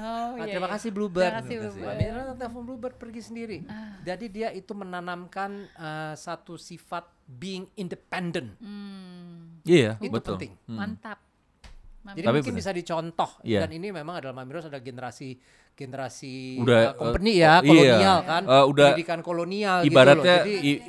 Oh, 0.07 0.37
Ah, 0.37 0.45
iya, 0.45 0.53
terima 0.53 0.69
iya. 0.69 0.75
kasih 0.77 0.89
Bluebird. 0.93 1.33
Terima 1.33 1.41
kasih. 1.41 1.55
Bluebird. 1.57 1.97
Mami 1.97 2.05
telepon 2.37 2.63
Bluebird 2.63 2.95
pergi 2.95 3.21
sendiri. 3.25 3.57
Jadi 4.03 4.25
dia 4.29 4.49
itu 4.51 4.69
menanamkan 4.71 5.49
uh, 5.73 6.13
satu 6.13 6.55
sifat 6.55 7.09
being 7.25 7.65
independent. 7.73 8.53
Hmm, 8.61 9.57
iya 9.65 9.97
Itu 9.97 10.13
betul 10.13 10.37
penting. 10.37 10.53
Hmm. 10.69 10.77
mantap. 10.77 11.17
Mantap. 11.99 12.15
Jadi 12.15 12.25
Tapi 12.29 12.35
mungkin 12.37 12.53
benar. 12.53 12.61
bisa 12.61 12.71
dicontoh. 12.71 13.31
Iya. 13.41 13.59
Dan 13.65 13.71
ini 13.73 13.87
memang 13.89 14.21
adalah 14.21 14.35
Mami 14.35 14.51
Rose 14.53 14.69
ada 14.69 14.77
generasi 14.77 15.35
generasi 15.73 16.57
Udah, 16.57 16.93
uh, 16.93 16.95
company 16.95 17.33
uh, 17.33 17.37
ya, 17.37 17.53
iya. 17.57 17.57
kolonial 17.65 18.17
kan. 18.23 18.43
Uh, 18.45 18.65
udah 18.69 18.87
Pendidikan 18.93 19.19
kolonial 19.21 19.77
ibaratnya 19.81 20.35
gitu 20.37 20.53
loh. 20.53 20.53
Jadi 20.53 20.53
i- 20.61 20.81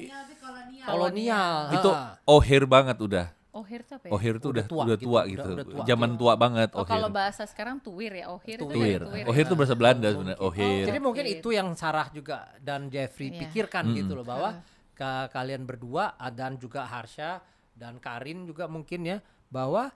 kolonial. 0.84 1.56
itu 1.70 1.90
ha. 1.90 2.16
ohir 2.24 2.64
banget 2.64 2.96
udah 2.96 3.26
Ohir 3.58 3.80
itu 3.82 3.92
apa 3.92 4.04
ya? 4.06 4.12
Ohir 4.12 4.34
tuh 4.36 4.48
Udah 4.48 4.62
udah 4.62 4.64
tua 4.64 4.82
udah 4.84 4.94
gitu, 4.94 5.04
tua 5.04 5.12
udah- 5.18 5.26
gitu. 5.28 5.48
udah 5.50 5.66
tua. 5.66 5.84
Zaman 5.84 6.10
tua 6.14 6.32
banget 6.34 6.68
Oh, 6.72 6.84
kalau 6.84 7.06
Ohir. 7.06 7.18
bahasa 7.18 7.42
sekarang 7.44 7.76
tuwir 7.78 8.12
ya, 8.14 8.26
ohir 8.28 8.56
itu 8.56 8.64
Tuwir. 8.64 9.00
dari 9.00 9.08
tuwir. 9.10 9.24
Ohir 9.26 9.44
ya? 9.44 9.50
tuh 9.50 9.56
bahasa 9.56 9.74
Belanda 9.74 10.08
sebenarnya. 10.08 10.40
Ohir. 10.40 10.84
Jadi 10.86 10.98
mungkin 10.98 11.24
Oke. 11.24 11.34
itu 11.34 11.48
yang 11.50 11.68
Sarah 11.72 12.08
juga 12.08 12.36
dan 12.58 12.86
Jeffrey 12.86 13.28
Iya. 13.28 13.38
pikirkan 13.44 13.84
Mm-mm. 13.84 13.98
gitu 13.98 14.12
loh 14.14 14.22
bahwa 14.22 14.50
ke 14.94 15.10
kalian 15.28 15.62
berdua 15.62 16.04
dan 16.28 16.54
juga 16.54 16.82
Harsha 16.84 17.42
dan 17.72 17.98
Karin 17.98 18.42
juga 18.44 18.66
mungkin 18.66 19.02
ya 19.04 19.18
bahwa 19.48 19.90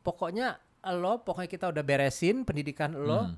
pokoknya 0.00 0.56
lo 0.94 1.20
pokoknya 1.20 1.48
kita 1.50 1.66
udah 1.68 1.82
beresin 1.82 2.42
pendidikan 2.42 2.92
lo 2.94 3.20
Hmm. 3.22 3.36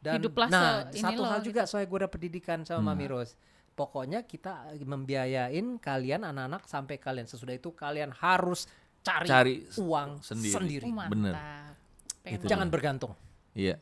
dan 0.00 0.16
Hiduplah 0.16 0.48
nah 0.48 0.88
satu 0.90 1.22
hal 1.22 1.40
gitu. 1.40 1.48
juga 1.50 1.64
soalnya 1.64 1.88
gue 1.88 1.98
udah 1.98 2.10
pendidikan 2.10 2.58
sama 2.62 2.80
Hmm. 2.82 2.88
Mami 2.92 3.06
Rose 3.06 3.32
pokoknya 3.74 4.22
kita 4.22 4.70
membiayain 4.80 5.76
kalian 5.76 6.22
anak-anak 6.24 6.64
sampai 6.64 6.96
kalian 6.96 7.26
sesudah 7.26 7.52
itu 7.52 7.70
kalian 7.70 8.14
harus 8.14 8.70
cari, 9.02 9.26
Cari 9.26 9.54
uang 9.76 10.22
sendiri. 10.22 10.54
sendiri, 10.54 10.84
Oh. 10.86 11.10
Bener. 11.10 11.34
Pengen 12.22 12.38
Itu 12.40 12.46
jangan 12.46 12.66
banget. 12.66 12.74
bergantung 12.74 13.12
Iya. 13.52 13.76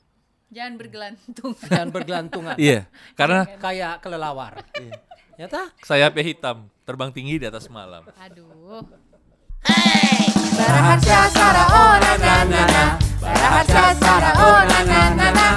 jangan 0.49 0.75
bergelantung. 0.77 1.53
jangan 1.71 1.89
bergelantungan 1.89 2.57
Iya, 2.59 2.89
karena 3.15 3.47
kayak 3.57 4.01
kelelawar 4.01 4.65
nyata 5.33 5.73
sayapnya 5.81 6.21
hitam, 6.23 6.57
terbang 6.83 7.09
tinggi 7.09 7.39
di 7.39 7.47
atas 7.47 7.69
malam. 7.69 8.05
Aduh. 8.19 8.85
Baraharsha 10.53 11.31
Sara 11.31 11.65
oh 11.71 11.95
na 11.97 12.13
na 12.19 12.35
na 12.45 12.63
na 12.67 12.85
Sara 13.95 14.31
oh 14.37 14.61
na 14.61 14.79
na 14.85 15.01
na 15.15 15.29
na 15.31 15.49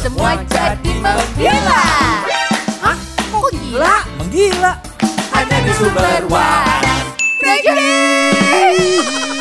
Semua 0.00 0.34
jadi 0.42 0.92
membela 0.98 1.84
kok 3.44 3.52
gila? 3.60 3.96
Menggila. 4.16 4.72
Hanya 5.36 5.56
di 5.60 5.72
sumber 5.76 6.24
waras. 6.32 7.04
Prejudice. 7.36 9.33